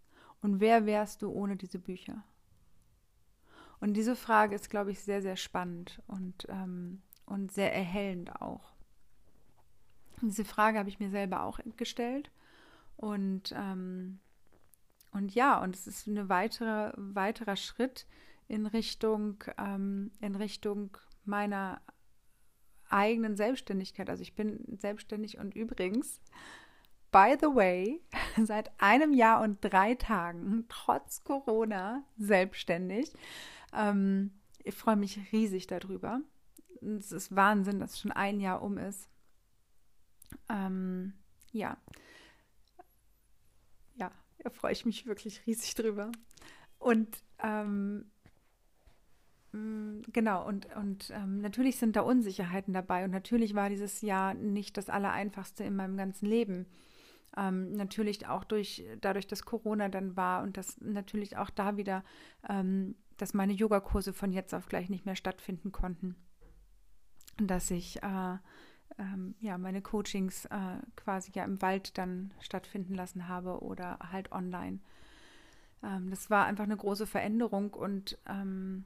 Und 0.42 0.60
wer 0.60 0.86
wärst 0.86 1.22
du 1.22 1.30
ohne 1.30 1.56
diese 1.56 1.80
Bücher? 1.80 2.24
Und 3.80 3.94
diese 3.94 4.16
Frage 4.16 4.56
ist, 4.56 4.70
glaube 4.70 4.92
ich, 4.92 5.00
sehr, 5.02 5.22
sehr 5.22 5.36
spannend 5.36 6.02
und, 6.08 6.48
ähm, 6.50 7.02
und 7.26 7.52
sehr 7.52 7.74
erhellend 7.74 8.42
auch. 8.42 8.74
diese 10.22 10.46
Frage 10.46 10.80
habe 10.80 10.90
ich 10.90 11.00
mir 11.00 11.10
selber 11.12 11.44
auch 11.44 11.60
gestellt. 11.76 12.32
Und 12.96 13.54
ähm, 13.56 14.20
und 15.12 15.34
ja, 15.34 15.62
und 15.62 15.76
es 15.76 15.88
ist 15.88 16.08
ein 16.08 16.30
weitere, 16.30 16.92
weiterer 16.96 17.56
Schritt 17.56 18.06
in 18.48 18.66
Richtung, 18.68 19.44
ähm, 19.58 20.12
in 20.22 20.36
Richtung 20.36 20.96
meiner 21.26 21.82
eigenen 22.90 23.36
Selbstständigkeit. 23.36 24.10
Also 24.10 24.22
ich 24.22 24.36
bin 24.36 24.64
selbstständig 24.78 25.38
und 25.38 25.56
übrigens, 25.56 26.20
by 27.12 27.36
the 27.40 27.48
way, 27.48 28.02
seit 28.44 28.72
einem 28.80 29.14
Jahr 29.14 29.42
und 29.42 29.60
drei 29.62 29.96
Tagen, 29.96 30.66
trotz 30.70 31.24
Corona, 31.24 32.04
selbstständig. 32.18 33.14
Ähm, 33.74 34.32
ich 34.64 34.76
freue 34.76 34.98
mich 34.98 35.32
riesig 35.32 35.68
darüber. 35.68 36.22
Es 36.82 37.12
ist 37.12 37.36
Wahnsinn, 37.36 37.80
dass 37.80 38.00
schon 38.00 38.12
ein 38.12 38.40
Jahr 38.40 38.62
um 38.62 38.78
ist. 38.78 39.10
Ähm, 40.50 41.14
ja, 41.52 41.78
Da 44.48 44.54
freue 44.54 44.72
ich 44.72 44.86
mich 44.86 45.06
wirklich 45.06 45.46
riesig 45.46 45.76
drüber. 45.76 46.10
Und 46.80 47.22
ähm, 47.40 48.10
genau, 50.12 50.46
und, 50.46 50.68
und 50.76 51.12
ähm, 51.12 51.42
natürlich 51.42 51.78
sind 51.78 51.96
da 51.96 52.02
Unsicherheiten 52.02 52.74
dabei. 52.74 53.04
Und 53.06 53.12
natürlich 53.12 53.56
war 53.56 53.70
dieses 53.70 54.02
Jahr 54.02 54.34
nicht 54.34 54.78
das 54.78 54.90
Allereinfachste 54.90 55.64
in 55.64 55.76
meinem 55.76 55.98
ganzen 55.98 56.26
Leben. 56.26 56.66
Ähm, 57.36 57.74
natürlich 57.74 58.28
auch 58.28 58.44
durch, 58.44 58.84
dadurch, 59.02 59.28
dass 59.28 59.44
Corona 59.44 59.90
dann 59.90 60.16
war 60.16 60.44
und 60.44 60.58
dass 60.58 60.80
natürlich 60.82 61.38
auch 61.38 61.50
da 61.50 61.78
wieder, 61.78 62.04
ähm, 62.50 62.96
dass 63.18 63.34
meine 63.34 63.54
Yogakurse 63.54 64.14
von 64.14 64.32
jetzt 64.32 64.54
auf 64.54 64.68
gleich 64.68 64.90
nicht 64.90 65.06
mehr 65.06 65.16
stattfinden 65.16 65.72
konnten. 65.72 66.16
Und 67.40 67.48
dass 67.48 67.70
ich 67.70 68.02
äh, 68.02 68.38
ähm, 68.98 69.36
ja 69.40 69.58
meine 69.58 69.82
Coachings 69.82 70.46
äh, 70.46 70.80
quasi 70.96 71.32
ja 71.34 71.44
im 71.44 71.62
Wald 71.62 71.98
dann 71.98 72.34
stattfinden 72.40 72.96
lassen 72.96 73.28
habe 73.28 73.62
oder 73.62 74.00
halt 74.12 74.32
online. 74.32 74.80
Ähm, 75.84 76.10
das 76.10 76.30
war 76.30 76.46
einfach 76.46 76.64
eine 76.64 76.78
große 76.78 77.06
Veränderung 77.06 77.74
und 77.74 78.18
ähm, 78.28 78.86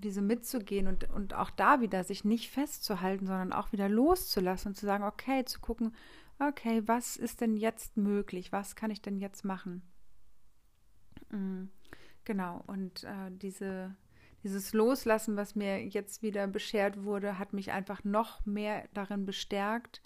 diese 0.00 0.22
mitzugehen 0.22 0.88
und, 0.88 1.10
und 1.10 1.34
auch 1.34 1.50
da 1.50 1.80
wieder 1.80 2.04
sich 2.04 2.24
nicht 2.24 2.50
festzuhalten, 2.50 3.26
sondern 3.26 3.52
auch 3.52 3.72
wieder 3.72 3.88
loszulassen 3.88 4.70
und 4.70 4.74
zu 4.74 4.86
sagen, 4.86 5.04
okay, 5.04 5.44
zu 5.44 5.60
gucken, 5.60 5.94
okay, 6.38 6.82
was 6.86 7.16
ist 7.16 7.40
denn 7.40 7.56
jetzt 7.56 7.96
möglich? 7.96 8.52
Was 8.52 8.76
kann 8.76 8.90
ich 8.90 9.00
denn 9.00 9.18
jetzt 9.18 9.44
machen? 9.44 9.82
Mhm. 11.30 11.70
Genau, 12.24 12.62
und 12.66 13.04
äh, 13.04 13.30
diese, 13.30 13.94
dieses 14.42 14.72
Loslassen, 14.72 15.36
was 15.36 15.54
mir 15.54 15.86
jetzt 15.86 16.22
wieder 16.22 16.46
beschert 16.48 17.04
wurde, 17.04 17.38
hat 17.38 17.52
mich 17.52 17.70
einfach 17.70 18.02
noch 18.04 18.44
mehr 18.44 18.88
darin 18.92 19.24
bestärkt, 19.24 20.02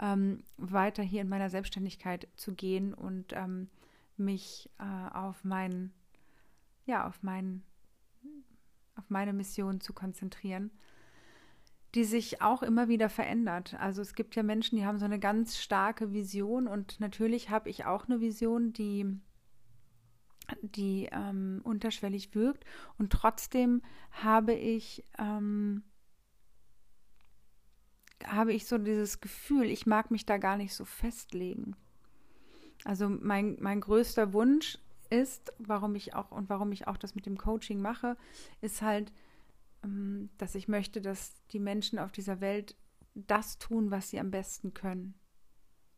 ähm, 0.00 0.44
weiter 0.58 1.02
hier 1.02 1.22
in 1.22 1.28
meiner 1.28 1.50
Selbstständigkeit 1.50 2.28
zu 2.36 2.54
gehen 2.54 2.92
und 2.92 3.32
ähm, 3.32 3.70
mich 4.16 4.70
äh, 4.78 5.14
auf 5.14 5.44
mein, 5.44 5.92
ja, 6.84 7.06
auf 7.06 7.22
mein, 7.22 7.62
auf 9.02 9.10
meine 9.10 9.32
Mission 9.32 9.80
zu 9.80 9.92
konzentrieren 9.92 10.70
die 11.94 12.04
sich 12.04 12.40
auch 12.40 12.62
immer 12.62 12.88
wieder 12.88 13.08
verändert. 13.08 13.74
Also 13.78 14.00
es 14.00 14.14
gibt 14.14 14.34
ja 14.34 14.42
Menschen, 14.42 14.76
die 14.76 14.86
haben 14.86 14.98
so 14.98 15.04
eine 15.04 15.18
ganz 15.18 15.58
starke 15.58 16.12
Vision 16.12 16.66
und 16.66 17.00
natürlich 17.00 17.50
habe 17.50 17.68
ich 17.68 17.84
auch 17.84 18.06
eine 18.06 18.20
Vision, 18.20 18.72
die, 18.72 19.06
die 20.62 21.08
ähm, 21.12 21.60
unterschwellig 21.64 22.34
wirkt 22.34 22.64
und 22.98 23.12
trotzdem 23.12 23.82
habe 24.10 24.54
ich 24.54 25.04
ähm, 25.18 25.82
habe 28.24 28.52
ich 28.52 28.66
so 28.66 28.78
dieses 28.78 29.20
Gefühl, 29.20 29.64
ich 29.64 29.84
mag 29.84 30.12
mich 30.12 30.24
da 30.24 30.38
gar 30.38 30.56
nicht 30.56 30.74
so 30.74 30.84
festlegen. 30.84 31.74
Also 32.84 33.08
mein, 33.08 33.56
mein 33.60 33.80
größter 33.80 34.32
Wunsch 34.32 34.78
ist, 35.12 35.52
warum 35.58 35.94
ich 35.94 36.14
auch 36.14 36.30
und 36.30 36.48
warum 36.48 36.72
ich 36.72 36.88
auch 36.88 36.96
das 36.96 37.14
mit 37.14 37.26
dem 37.26 37.36
Coaching 37.36 37.80
mache, 37.80 38.16
ist 38.60 38.82
halt, 38.82 39.12
ähm, 39.84 40.30
dass 40.38 40.54
ich 40.54 40.68
möchte, 40.68 41.00
dass 41.00 41.44
die 41.48 41.60
Menschen 41.60 41.98
auf 41.98 42.12
dieser 42.12 42.40
Welt 42.40 42.76
das 43.14 43.58
tun, 43.58 43.90
was 43.90 44.08
sie 44.08 44.18
am 44.18 44.30
besten 44.30 44.72
können. 44.72 45.14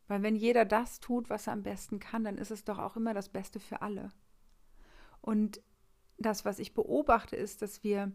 Weil 0.08 0.22
wenn 0.22 0.36
jeder 0.36 0.64
das 0.64 1.00
tut, 1.00 1.30
was 1.30 1.46
er 1.46 1.54
am 1.54 1.62
besten 1.62 2.00
kann, 2.00 2.24
dann 2.24 2.38
ist 2.38 2.50
es 2.50 2.64
doch 2.64 2.78
auch 2.78 2.96
immer 2.96 3.14
das 3.14 3.28
Beste 3.28 3.60
für 3.60 3.80
alle. 3.80 4.10
Und 5.20 5.62
das, 6.18 6.44
was 6.44 6.58
ich 6.58 6.74
beobachte, 6.74 7.36
ist, 7.36 7.62
dass 7.62 7.82
wir 7.82 8.12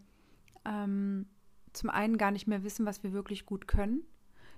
ähm, 0.65 1.27
zum 1.73 1.89
einen 1.89 2.17
gar 2.17 2.31
nicht 2.31 2.47
mehr 2.47 2.63
wissen, 2.63 2.85
was 2.85 3.03
wir 3.03 3.13
wirklich 3.13 3.45
gut 3.45 3.67
können, 3.67 4.03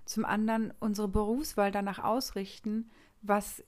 zum 0.06 0.26
anderen 0.26 0.74
unsere 0.80 1.08
Berufswahl 1.08 1.72
danach 1.72 2.00
ausrichten, 2.00 2.90
was 3.22 3.64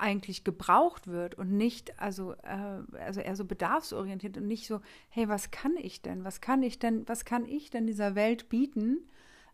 eigentlich 0.00 0.44
gebraucht 0.44 1.06
wird 1.06 1.34
und 1.36 1.52
nicht, 1.52 1.98
also, 2.00 2.32
äh, 2.42 2.82
also 2.98 3.20
eher 3.20 3.36
so 3.36 3.44
bedarfsorientiert 3.44 4.36
und 4.36 4.46
nicht 4.46 4.66
so, 4.66 4.80
hey, 5.08 5.28
was 5.28 5.50
kann 5.50 5.76
ich 5.76 6.02
denn? 6.02 6.24
Was 6.24 6.40
kann 6.40 6.62
ich 6.62 6.78
denn, 6.78 7.08
was 7.08 7.24
kann 7.24 7.46
ich 7.46 7.70
denn 7.70 7.86
dieser 7.86 8.14
Welt 8.14 8.48
bieten? 8.48 9.06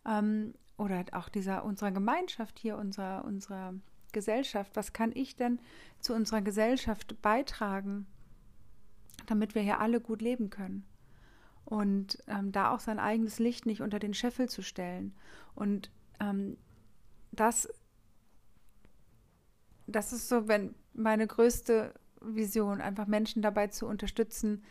Ähm, 0.05 0.53
oder 0.77 1.03
auch 1.11 1.29
dieser 1.29 1.65
unserer 1.65 1.91
Gemeinschaft 1.91 2.59
hier, 2.59 2.77
unserer, 2.77 3.25
unserer 3.25 3.73
Gesellschaft, 4.11 4.75
was 4.75 4.93
kann 4.93 5.11
ich 5.13 5.35
denn 5.35 5.59
zu 5.99 6.13
unserer 6.13 6.41
Gesellschaft 6.41 7.21
beitragen, 7.21 8.07
damit 9.25 9.55
wir 9.55 9.61
hier 9.61 9.79
alle 9.79 9.99
gut 9.99 10.21
leben 10.21 10.49
können? 10.49 10.85
Und 11.65 12.19
ähm, 12.27 12.51
da 12.51 12.71
auch 12.71 12.79
sein 12.79 12.99
eigenes 12.99 13.39
Licht 13.39 13.65
nicht 13.65 13.81
unter 13.81 13.99
den 13.99 14.13
Scheffel 14.13 14.47
zu 14.47 14.61
stellen. 14.61 15.13
Und 15.53 15.91
ähm, 16.21 16.57
das 17.31 17.67
das 19.87 20.13
ist 20.13 20.27
so, 20.27 20.47
wenn 20.47 20.75
meine 20.93 21.25
größte 21.25 21.93
Vision, 22.21 22.81
einfach 22.81 23.07
Menschen 23.07 23.41
dabei 23.41 23.67
zu 23.67 23.87
unterstützen, 23.87 24.63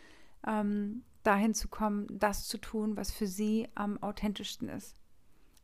ähm, 0.46 1.02
dahin 1.22 1.54
zu 1.54 1.68
kommen, 1.68 2.06
das 2.10 2.46
zu 2.46 2.58
tun, 2.58 2.96
was 2.96 3.10
für 3.10 3.26
sie 3.26 3.68
am 3.74 4.00
authentischsten 4.02 4.68
ist, 4.68 5.00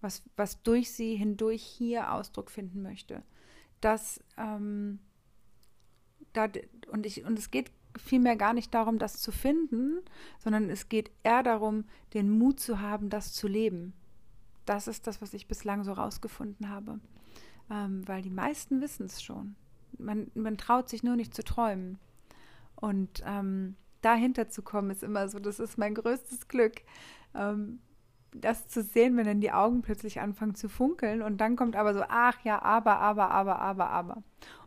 was, 0.01 0.23
was 0.37 0.63
durch 0.63 0.91
sie 0.91 1.15
hindurch 1.15 1.63
hier 1.63 2.13
Ausdruck 2.13 2.51
finden 2.51 2.83
möchte. 2.83 3.23
Das, 3.81 4.21
ähm, 4.37 4.99
da, 6.33 6.49
und, 6.91 7.05
ich, 7.05 7.25
und 7.25 7.39
es 7.39 7.51
geht 7.51 7.71
vielmehr 7.97 8.37
gar 8.37 8.55
nicht 8.55 8.73
darum, 8.73 8.99
das 8.99 9.21
zu 9.21 9.33
finden, 9.33 10.01
sondern 10.39 10.71
es 10.71 10.89
geht 10.89 11.11
eher 11.23 11.43
darum, 11.43 11.85
den 12.15 12.31
Mut 12.31 12.59
zu 12.59 12.81
haben, 12.81 13.11
das 13.11 13.33
zu 13.33 13.47
leben. 13.47 13.93
Das 14.65 14.87
ist 14.87 15.07
das, 15.07 15.21
was 15.21 15.35
ich 15.35 15.47
bislang 15.47 15.85
so 15.85 15.93
rausgefunden 15.93 16.71
habe 16.71 17.01
ähm, 17.71 18.07
weil 18.07 18.23
die 18.23 18.31
meisten 18.31 18.81
wissen 18.81 19.07
es 19.07 19.23
schon. 19.23 19.57
Man, 19.99 20.31
man 20.35 20.57
traut 20.57 20.89
sich 20.89 21.03
nur 21.03 21.17
nicht 21.17 21.35
zu 21.35 21.45
träumen. 21.45 21.99
Und 22.77 23.23
ähm, 23.27 23.77
dahinter 24.01 24.49
zu 24.49 24.63
kommen, 24.63 24.91
ist 24.91 25.03
immer 25.03 25.29
so, 25.29 25.39
das 25.39 25.61
ist 25.61 25.79
mein 25.79 25.95
größtes 25.95 26.49
Glück. 26.49 26.83
Ähm, 27.35 27.81
das 28.35 28.67
zu 28.69 28.83
sehen, 28.83 29.17
wenn 29.17 29.27
dann 29.27 29.41
die 29.41 29.53
Augen 29.53 29.83
plötzlich 29.83 30.21
anfangen 30.21 30.55
zu 30.55 30.69
funkeln 30.69 31.23
und 31.23 31.39
dann 31.39 31.57
kommt 31.57 31.77
aber 31.77 31.95
so, 31.95 32.03
ach 32.09 32.39
ja, 32.45 32.63
aber, 32.63 32.99
aber, 32.99 33.31
aber, 33.31 33.59
aber, 33.59 33.91
aber. 33.91 34.23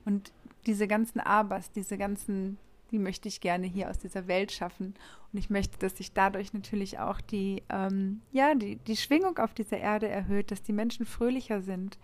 Und 0.06 0.32
diese 0.66 0.88
ganzen 0.88 1.20
Abers, 1.20 1.72
diese 1.72 1.98
ganzen, 1.98 2.58
die 2.92 3.00
möchte 3.00 3.28
ich 3.28 3.42
gerne 3.42 3.66
hier 3.66 3.90
aus 3.90 3.98
dieser 3.98 4.28
Welt 4.28 4.52
schaffen. 4.52 4.94
Und 5.34 5.40
ich 5.40 5.50
möchte, 5.50 5.78
dass 5.80 5.98
sich 5.98 6.14
dadurch 6.14 6.54
natürlich 6.54 7.00
auch 7.00 7.22
die, 7.22 7.64
ähm, 7.70 8.22
ja, 8.32 8.54
die, 8.54 8.78
die 8.78 8.98
Schwingung 8.98 9.38
auf 9.40 9.54
dieser 9.54 9.78
Erde 9.78 10.08
erhöht, 10.08 10.52
dass 10.52 10.62
die 10.62 10.74
Menschen 10.74 11.06
fröhlicher 11.06 11.62
sind, 11.62 11.98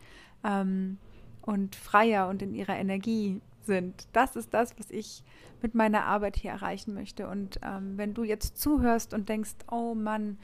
ähm, 0.43 0.97
und 1.41 1.75
freier 1.75 2.27
und 2.27 2.41
in 2.41 2.53
ihrer 2.53 2.77
Energie 2.77 3.41
sind. 3.63 4.07
Das 4.13 4.35
ist 4.35 4.53
das, 4.53 4.77
was 4.77 4.89
ich 4.91 5.23
mit 5.61 5.75
meiner 5.75 6.05
Arbeit 6.05 6.37
hier 6.37 6.51
erreichen 6.51 6.93
möchte. 6.93 7.27
Und 7.27 7.59
ähm, 7.63 7.97
wenn 7.97 8.13
du 8.13 8.23
jetzt 8.23 8.59
zuhörst 8.59 9.13
und 9.13 9.29
denkst, 9.29 9.55
oh 9.69 9.93
Mann, 9.93 10.37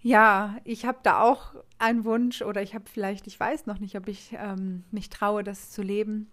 ja, 0.00 0.56
ich 0.64 0.84
habe 0.84 0.98
da 1.02 1.22
auch 1.22 1.54
einen 1.78 2.04
Wunsch 2.04 2.42
oder 2.42 2.62
ich 2.62 2.74
habe 2.74 2.84
vielleicht, 2.92 3.26
ich 3.26 3.38
weiß 3.38 3.66
noch 3.66 3.78
nicht, 3.78 3.96
ob 3.96 4.08
ich 4.08 4.36
ähm, 4.38 4.84
mich 4.90 5.08
traue, 5.08 5.42
das 5.42 5.70
zu 5.70 5.82
leben. 5.82 6.30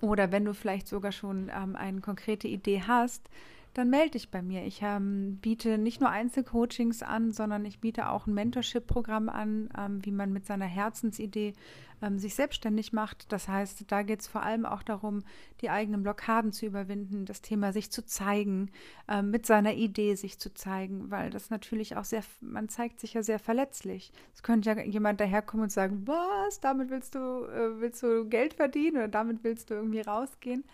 Oder 0.00 0.32
wenn 0.32 0.44
du 0.44 0.52
vielleicht 0.52 0.88
sogar 0.88 1.12
schon 1.12 1.50
ähm, 1.54 1.76
eine 1.76 2.00
konkrete 2.00 2.48
Idee 2.48 2.82
hast, 2.86 3.28
dann 3.76 3.90
melde 3.90 4.12
dich 4.12 4.30
bei 4.30 4.40
mir. 4.40 4.64
Ich 4.64 4.80
ähm, 4.82 5.36
biete 5.42 5.76
nicht 5.76 6.00
nur 6.00 6.08
Einzelcoachings 6.08 7.02
an, 7.02 7.32
sondern 7.32 7.66
ich 7.66 7.78
biete 7.78 8.08
auch 8.08 8.26
ein 8.26 8.32
Mentorship-Programm 8.32 9.28
an, 9.28 9.68
ähm, 9.76 10.02
wie 10.02 10.12
man 10.12 10.32
mit 10.32 10.46
seiner 10.46 10.64
Herzensidee 10.64 11.52
ähm, 12.00 12.18
sich 12.18 12.34
selbstständig 12.34 12.94
macht. 12.94 13.30
Das 13.32 13.48
heißt, 13.48 13.84
da 13.88 14.02
geht 14.02 14.20
es 14.20 14.28
vor 14.28 14.42
allem 14.42 14.64
auch 14.64 14.82
darum, 14.82 15.24
die 15.60 15.68
eigenen 15.68 16.02
Blockaden 16.02 16.52
zu 16.52 16.64
überwinden, 16.64 17.26
das 17.26 17.42
Thema 17.42 17.74
sich 17.74 17.90
zu 17.90 18.04
zeigen, 18.06 18.70
ähm, 19.08 19.30
mit 19.30 19.44
seiner 19.44 19.74
Idee 19.74 20.14
sich 20.14 20.38
zu 20.38 20.54
zeigen, 20.54 21.10
weil 21.10 21.28
das 21.28 21.50
natürlich 21.50 21.96
auch 21.96 22.04
sehr, 22.04 22.22
man 22.40 22.70
zeigt 22.70 23.00
sich 23.00 23.12
ja 23.12 23.22
sehr 23.22 23.38
verletzlich. 23.38 24.10
Es 24.34 24.42
könnte 24.42 24.70
ja 24.70 24.80
jemand 24.80 25.20
daherkommen 25.20 25.64
und 25.64 25.70
sagen, 25.70 26.02
was, 26.06 26.60
damit 26.60 26.88
willst 26.88 27.14
du, 27.14 27.18
äh, 27.18 27.78
willst 27.78 28.02
du 28.02 28.26
Geld 28.26 28.54
verdienen 28.54 28.96
oder 28.96 29.08
damit 29.08 29.44
willst 29.44 29.68
du 29.68 29.74
irgendwie 29.74 30.00
rausgehen. 30.00 30.64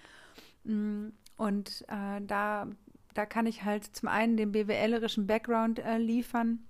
Mm, 0.63 1.09
und 1.37 1.85
äh, 1.89 2.21
da 2.21 2.69
da 3.15 3.27
kann 3.27 3.47
ich 3.47 3.65
halt 3.65 3.85
zum 3.85 4.09
einen 4.09 4.37
den 4.37 4.53
BWLerischen 4.53 5.27
Background 5.27 5.79
äh, 5.79 5.99
liefern 5.99 6.61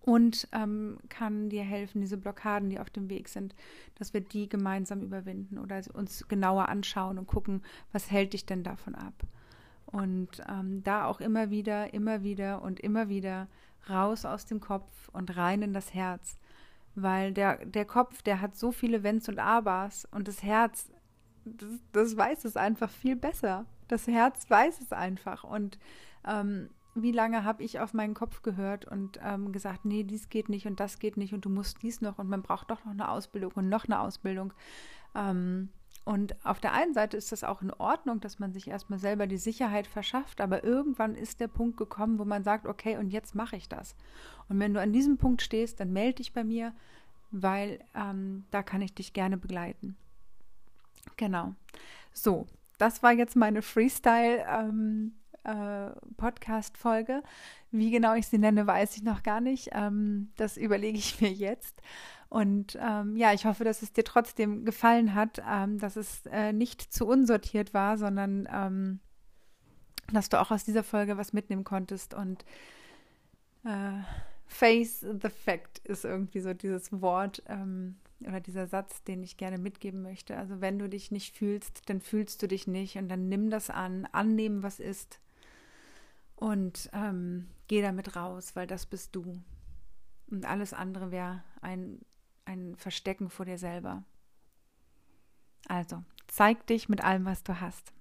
und 0.00 0.48
ähm, 0.52 0.98
kann 1.08 1.48
dir 1.48 1.62
helfen, 1.62 2.00
diese 2.00 2.16
Blockaden, 2.16 2.70
die 2.70 2.78
auf 2.78 2.90
dem 2.90 3.08
Weg 3.08 3.28
sind, 3.28 3.54
dass 3.96 4.14
wir 4.14 4.20
die 4.20 4.48
gemeinsam 4.48 5.02
überwinden 5.02 5.58
oder 5.58 5.80
uns 5.94 6.26
genauer 6.28 6.68
anschauen 6.68 7.18
und 7.18 7.26
gucken, 7.26 7.62
was 7.92 8.10
hält 8.10 8.32
dich 8.32 8.46
denn 8.46 8.62
davon 8.62 8.94
ab. 8.94 9.14
Und 9.86 10.42
ähm, 10.48 10.82
da 10.84 11.06
auch 11.06 11.20
immer 11.20 11.50
wieder, 11.50 11.92
immer 11.92 12.22
wieder 12.22 12.62
und 12.62 12.80
immer 12.80 13.08
wieder 13.08 13.48
raus 13.88 14.24
aus 14.24 14.46
dem 14.46 14.60
Kopf 14.60 15.08
und 15.12 15.36
rein 15.36 15.62
in 15.62 15.72
das 15.72 15.92
Herz. 15.92 16.38
Weil 16.94 17.32
der, 17.32 17.64
der 17.64 17.84
Kopf, 17.84 18.22
der 18.22 18.40
hat 18.40 18.56
so 18.56 18.72
viele 18.72 19.02
Wenns 19.02 19.28
und 19.28 19.38
Abers 19.38 20.06
und 20.10 20.28
das 20.28 20.42
Herz, 20.42 20.90
das, 21.44 21.68
das 21.92 22.16
weiß 22.16 22.44
es 22.44 22.56
einfach 22.56 22.90
viel 22.90 23.16
besser. 23.16 23.66
Das 23.88 24.06
Herz 24.06 24.48
weiß 24.48 24.80
es 24.80 24.92
einfach. 24.92 25.44
Und 25.44 25.78
ähm, 26.26 26.70
wie 26.94 27.12
lange 27.12 27.44
habe 27.44 27.62
ich 27.62 27.80
auf 27.80 27.94
meinen 27.94 28.14
Kopf 28.14 28.42
gehört 28.42 28.84
und 28.84 29.18
ähm, 29.22 29.52
gesagt, 29.52 29.84
nee, 29.84 30.04
dies 30.04 30.28
geht 30.28 30.48
nicht 30.48 30.66
und 30.66 30.80
das 30.80 30.98
geht 30.98 31.16
nicht 31.16 31.32
und 31.34 31.44
du 31.44 31.50
musst 31.50 31.82
dies 31.82 32.00
noch 32.00 32.18
und 32.18 32.28
man 32.28 32.42
braucht 32.42 32.70
doch 32.70 32.84
noch 32.84 32.92
eine 32.92 33.08
Ausbildung 33.08 33.52
und 33.54 33.68
noch 33.68 33.84
eine 33.86 34.00
Ausbildung. 34.00 34.52
Ähm, 35.14 35.70
Und 36.04 36.34
auf 36.44 36.58
der 36.58 36.72
einen 36.72 36.94
Seite 36.94 37.16
ist 37.16 37.30
das 37.30 37.44
auch 37.44 37.62
in 37.62 37.70
Ordnung, 37.70 38.18
dass 38.18 38.40
man 38.40 38.52
sich 38.52 38.66
erstmal 38.66 38.98
selber 38.98 39.28
die 39.28 39.38
Sicherheit 39.38 39.86
verschafft, 39.86 40.40
aber 40.40 40.64
irgendwann 40.64 41.14
ist 41.14 41.38
der 41.38 41.48
Punkt 41.48 41.76
gekommen, 41.76 42.18
wo 42.18 42.24
man 42.24 42.42
sagt, 42.42 42.66
okay, 42.66 42.96
und 42.96 43.10
jetzt 43.10 43.34
mache 43.34 43.56
ich 43.56 43.68
das. 43.68 43.94
Und 44.48 44.58
wenn 44.58 44.74
du 44.74 44.80
an 44.80 44.92
diesem 44.92 45.16
Punkt 45.16 45.42
stehst, 45.42 45.78
dann 45.78 45.92
melde 45.92 46.16
dich 46.16 46.32
bei 46.32 46.42
mir, 46.42 46.74
weil 47.30 47.78
ähm, 47.94 48.44
da 48.50 48.62
kann 48.64 48.82
ich 48.82 48.94
dich 48.94 49.12
gerne 49.12 49.36
begleiten. 49.36 49.96
Genau. 51.16 51.54
So, 52.12 52.46
das 52.82 53.00
war 53.04 53.12
jetzt 53.12 53.36
meine 53.36 53.62
Freestyle. 53.62 54.44
Ähm, 54.48 55.12
äh, 55.44 55.90
Podcast-Folge. 56.16 57.22
Wie 57.70 57.90
genau 57.92 58.14
ich 58.14 58.26
sie 58.26 58.38
nenne, 58.38 58.66
weiß 58.66 58.96
ich 58.96 59.04
noch 59.04 59.22
gar 59.22 59.40
nicht. 59.40 59.70
Ähm, 59.72 60.32
das 60.36 60.56
überlege 60.56 60.98
ich 60.98 61.20
mir 61.20 61.30
jetzt. 61.30 61.80
Und 62.28 62.76
ähm, 62.80 63.16
ja, 63.16 63.32
ich 63.32 63.44
hoffe, 63.44 63.62
dass 63.62 63.82
es 63.82 63.92
dir 63.92 64.04
trotzdem 64.04 64.64
gefallen 64.64 65.14
hat, 65.14 65.40
ähm, 65.48 65.78
dass 65.78 65.94
es 65.94 66.26
äh, 66.26 66.52
nicht 66.52 66.92
zu 66.92 67.06
unsortiert 67.06 67.72
war, 67.72 67.98
sondern 67.98 68.48
ähm, 68.52 69.00
dass 70.12 70.28
du 70.28 70.40
auch 70.40 70.50
aus 70.50 70.64
dieser 70.64 70.82
Folge 70.82 71.16
was 71.16 71.32
mitnehmen 71.32 71.62
konntest. 71.64 72.14
Und 72.14 72.44
äh, 73.64 74.00
face 74.46 75.00
the 75.00 75.28
fact 75.28 75.78
ist 75.84 76.04
irgendwie 76.04 76.40
so 76.40 76.52
dieses 76.52 77.00
Wort 77.00 77.44
ähm, 77.46 77.96
oder 78.26 78.40
dieser 78.40 78.66
Satz, 78.66 79.02
den 79.04 79.22
ich 79.22 79.36
gerne 79.36 79.58
mitgeben 79.58 80.02
möchte. 80.02 80.36
Also 80.36 80.60
wenn 80.60 80.78
du 80.78 80.88
dich 80.88 81.10
nicht 81.10 81.36
fühlst, 81.36 81.88
dann 81.88 82.00
fühlst 82.00 82.42
du 82.42 82.48
dich 82.48 82.66
nicht 82.66 82.96
und 82.96 83.08
dann 83.08 83.28
nimm 83.28 83.50
das 83.50 83.70
an, 83.70 84.06
annehmen, 84.12 84.62
was 84.62 84.80
ist 84.80 85.20
und 86.42 86.90
ähm, 86.92 87.48
geh 87.68 87.82
damit 87.82 88.16
raus, 88.16 88.56
weil 88.56 88.66
das 88.66 88.86
bist 88.86 89.14
du. 89.14 89.40
Und 90.28 90.44
alles 90.44 90.72
andere 90.72 91.12
wäre 91.12 91.44
ein, 91.60 92.00
ein 92.44 92.74
Verstecken 92.74 93.30
vor 93.30 93.46
dir 93.46 93.58
selber. 93.58 94.02
Also, 95.68 96.02
zeig 96.26 96.66
dich 96.66 96.88
mit 96.88 97.04
allem, 97.04 97.26
was 97.26 97.44
du 97.44 97.60
hast. 97.60 97.92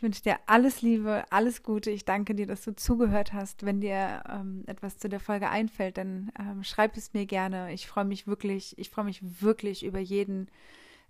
Ich 0.00 0.02
wünsche 0.02 0.22
dir 0.22 0.38
alles 0.46 0.80
Liebe, 0.80 1.24
alles 1.28 1.62
Gute. 1.62 1.90
Ich 1.90 2.06
danke 2.06 2.34
dir, 2.34 2.46
dass 2.46 2.62
du 2.62 2.74
zugehört 2.74 3.34
hast. 3.34 3.66
Wenn 3.66 3.82
dir 3.82 4.22
ähm, 4.30 4.64
etwas 4.66 4.96
zu 4.96 5.10
der 5.10 5.20
Folge 5.20 5.50
einfällt, 5.50 5.98
dann 5.98 6.32
ähm, 6.38 6.64
schreib 6.64 6.96
es 6.96 7.12
mir 7.12 7.26
gerne. 7.26 7.74
Ich 7.74 7.86
freue 7.86 8.06
mich 8.06 8.26
wirklich, 8.26 8.78
ich 8.78 8.88
freue 8.88 9.04
mich 9.04 9.20
wirklich 9.42 9.84
über 9.84 9.98
jeden 9.98 10.48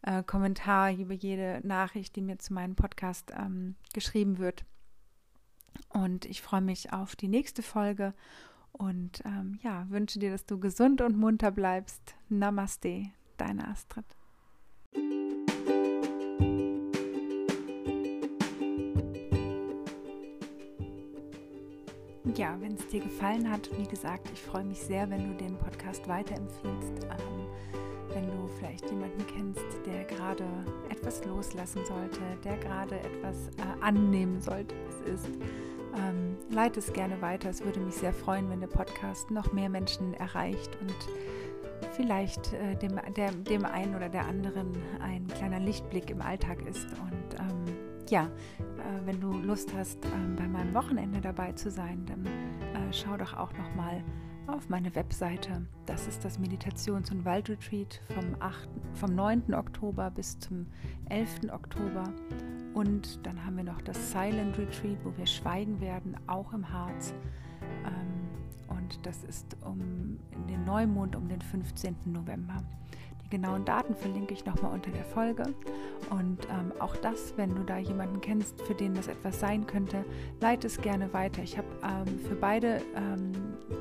äh, 0.03 0.24
Kommentar, 0.24 0.92
über 0.92 1.14
jede 1.14 1.61
Nachricht, 1.62 2.16
die 2.16 2.20
mir 2.20 2.40
zu 2.40 2.53
meinem 2.53 2.74
Podcast 2.74 3.31
ähm, 3.33 3.76
geschrieben 3.94 4.38
wird. 4.38 4.64
Und 5.90 6.24
ich 6.24 6.42
freue 6.42 6.61
mich 6.61 6.92
auf 6.92 7.14
die 7.14 7.29
nächste 7.29 7.62
Folge 7.62 8.12
und 8.72 9.22
ähm, 9.24 9.61
ja, 9.62 9.87
wünsche 9.88 10.18
dir, 10.18 10.33
dass 10.33 10.46
du 10.46 10.59
gesund 10.59 11.00
und 11.00 11.16
munter 11.16 11.53
bleibst. 11.53 12.16
Namaste, 12.29 13.05
deine 13.37 13.68
Astrid. 13.68 14.19
Ja, 22.40 22.57
wenn 22.59 22.72
es 22.72 22.88
dir 22.88 23.00
gefallen 23.00 23.50
hat, 23.50 23.68
wie 23.76 23.87
gesagt, 23.87 24.31
ich 24.33 24.40
freue 24.40 24.64
mich 24.64 24.81
sehr, 24.81 25.11
wenn 25.11 25.29
du 25.29 25.44
den 25.44 25.59
Podcast 25.59 26.09
weiterempfiehlst. 26.09 27.05
Ähm, 27.05 27.46
wenn 28.14 28.24
du 28.31 28.48
vielleicht 28.57 28.88
jemanden 28.88 29.26
kennst, 29.26 29.61
der 29.85 30.05
gerade 30.05 30.46
etwas 30.88 31.22
loslassen 31.26 31.85
sollte, 31.85 32.20
der 32.42 32.57
gerade 32.57 32.98
etwas 32.98 33.48
äh, 33.59 33.83
annehmen 33.85 34.40
sollte, 34.40 34.74
was 34.87 35.12
ist 35.12 35.29
ähm, 35.94 36.38
leite 36.48 36.79
es 36.79 36.90
gerne 36.94 37.20
weiter. 37.20 37.50
Es 37.50 37.62
würde 37.62 37.81
mich 37.81 37.96
sehr 37.96 38.14
freuen, 38.14 38.48
wenn 38.48 38.61
der 38.61 38.68
Podcast 38.68 39.31
noch 39.31 39.53
mehr 39.53 39.68
Menschen 39.68 40.14
erreicht 40.14 40.79
und 40.81 40.96
vielleicht 41.92 42.55
äh, 42.55 42.74
dem, 42.76 42.98
der, 43.16 43.33
dem 43.33 43.66
einen 43.66 43.94
oder 43.94 44.09
der 44.09 44.24
anderen 44.24 44.72
ein 45.00 45.26
kleiner 45.26 45.61
Lichtblick 45.61 46.09
im 46.09 46.22
Alltag 46.22 46.66
ist. 46.66 46.87
Und 46.87 47.38
ähm, 47.38 47.89
ja, 48.11 48.25
äh, 48.25 49.07
wenn 49.07 49.20
du 49.20 49.33
Lust 49.33 49.73
hast, 49.75 50.05
äh, 50.05 50.09
bei 50.37 50.46
meinem 50.46 50.75
Wochenende 50.75 51.20
dabei 51.20 51.53
zu 51.53 51.70
sein, 51.70 52.05
dann 52.07 52.27
äh, 52.27 52.92
schau 52.92 53.16
doch 53.16 53.35
auch 53.35 53.53
noch 53.53 53.75
mal 53.75 54.03
auf 54.46 54.68
meine 54.68 54.94
Webseite. 54.94 55.64
Das 55.87 56.09
ist 56.09 56.25
das 56.25 56.38
Meditations- 56.38 57.11
und 57.12 57.25
Waldretreat 57.25 58.01
vom, 58.14 58.37
8, 58.40 58.68
vom 58.94 59.14
9. 59.14 59.55
Oktober 59.55 60.11
bis 60.11 60.38
zum 60.40 60.66
11. 61.09 61.53
Oktober. 61.53 62.05
Und 62.75 63.25
dann 63.25 63.44
haben 63.44 63.57
wir 63.57 63.64
noch 63.64 63.81
das 63.83 64.11
Silent 64.11 64.59
Retreat, 64.59 64.99
wo 65.05 65.16
wir 65.16 65.27
schweigen 65.27 65.81
werden, 65.81 66.16
auch 66.27 66.53
im 66.53 66.68
Harz. 66.68 67.14
Ähm, 67.85 68.77
und 68.77 69.05
das 69.07 69.23
ist 69.25 69.57
um 69.64 70.18
den 70.49 70.64
Neumond 70.64 71.14
um 71.14 71.29
den 71.29 71.40
15. 71.40 71.94
November. 72.07 72.62
Genauen 73.30 73.64
Daten 73.64 73.94
verlinke 73.94 74.34
ich 74.34 74.44
nochmal 74.44 74.72
unter 74.72 74.90
der 74.90 75.04
Folge. 75.04 75.44
Und 76.10 76.46
ähm, 76.50 76.72
auch 76.80 76.96
das, 76.96 77.34
wenn 77.36 77.54
du 77.54 77.62
da 77.62 77.78
jemanden 77.78 78.20
kennst, 78.20 78.60
für 78.62 78.74
den 78.74 78.94
das 78.94 79.08
etwas 79.08 79.40
sein 79.40 79.66
könnte, 79.66 80.04
leite 80.40 80.66
es 80.66 80.80
gerne 80.80 81.12
weiter. 81.12 81.42
Ich 81.42 81.56
habe 81.56 81.68
ähm, 81.82 82.18
für 82.28 82.34
beide 82.34 82.82
ähm, 82.96 83.32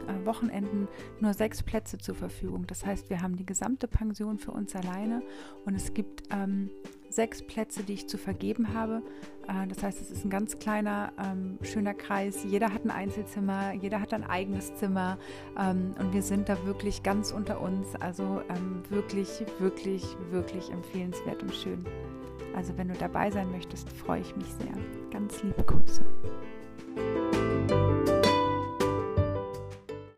äh, 0.08 0.26
Wochenenden 0.26 0.88
nur 1.20 1.34
sechs 1.34 1.64
Plätze 1.64 1.98
zur 1.98 2.16
Verfügung. 2.16 2.68
Das 2.68 2.86
heißt, 2.86 3.10
wir 3.10 3.22
haben 3.22 3.36
die 3.36 3.46
gesamte 3.46 3.88
Pension 3.88 4.38
für 4.38 4.52
uns 4.52 4.76
alleine 4.76 5.24
und 5.66 5.76
es 5.76 5.94
gibt 5.94 6.24
ähm, 6.32 6.70
sechs 7.10 7.42
Plätze, 7.42 7.84
die 7.84 7.94
ich 7.94 8.08
zu 8.08 8.18
vergeben 8.18 8.74
habe. 8.74 9.02
Äh, 9.48 9.68
das 9.68 9.84
heißt, 9.84 10.02
es 10.02 10.12
ist 10.12 10.26
ein 10.26 10.30
ganz 10.30 10.60
kleiner, 10.60 11.12
ähm, 11.18 11.58
schöner 11.64 11.94
Kreis. 11.94 12.44
Jeder 12.44 12.74
hat 12.74 12.86
ein 12.86 12.92
Einzelzimmer, 12.92 13.74
jeder 13.74 14.02
hat 14.02 14.14
ein 14.14 14.24
eigenes 14.24 14.76
Zimmer 14.76 15.18
ähm, 15.58 15.94
und 16.00 16.14
wir 16.14 16.22
sind 16.22 16.50
da 16.50 16.66
wirklich 16.66 17.04
ganz 17.04 17.32
unter 17.32 17.62
uns. 17.62 17.96
Also 18.00 18.42
ähm, 18.50 18.84
wirklich, 18.90 19.44
wirklich, 19.60 20.04
wirklich 20.32 20.72
empfehlenswert 20.72 21.42
und 21.44 21.54
schön. 21.54 21.84
Also 22.56 22.78
wenn 22.78 22.88
du 22.88 22.94
dabei 22.96 23.32
sein 23.32 23.52
möchtest, 23.52 23.90
freue 23.90 24.22
ich 24.22 24.36
mich 24.36 24.48
sehr. 24.48 24.74
Ganz 25.12 25.42
liebe 25.44 25.64
Grüße. 25.64 26.04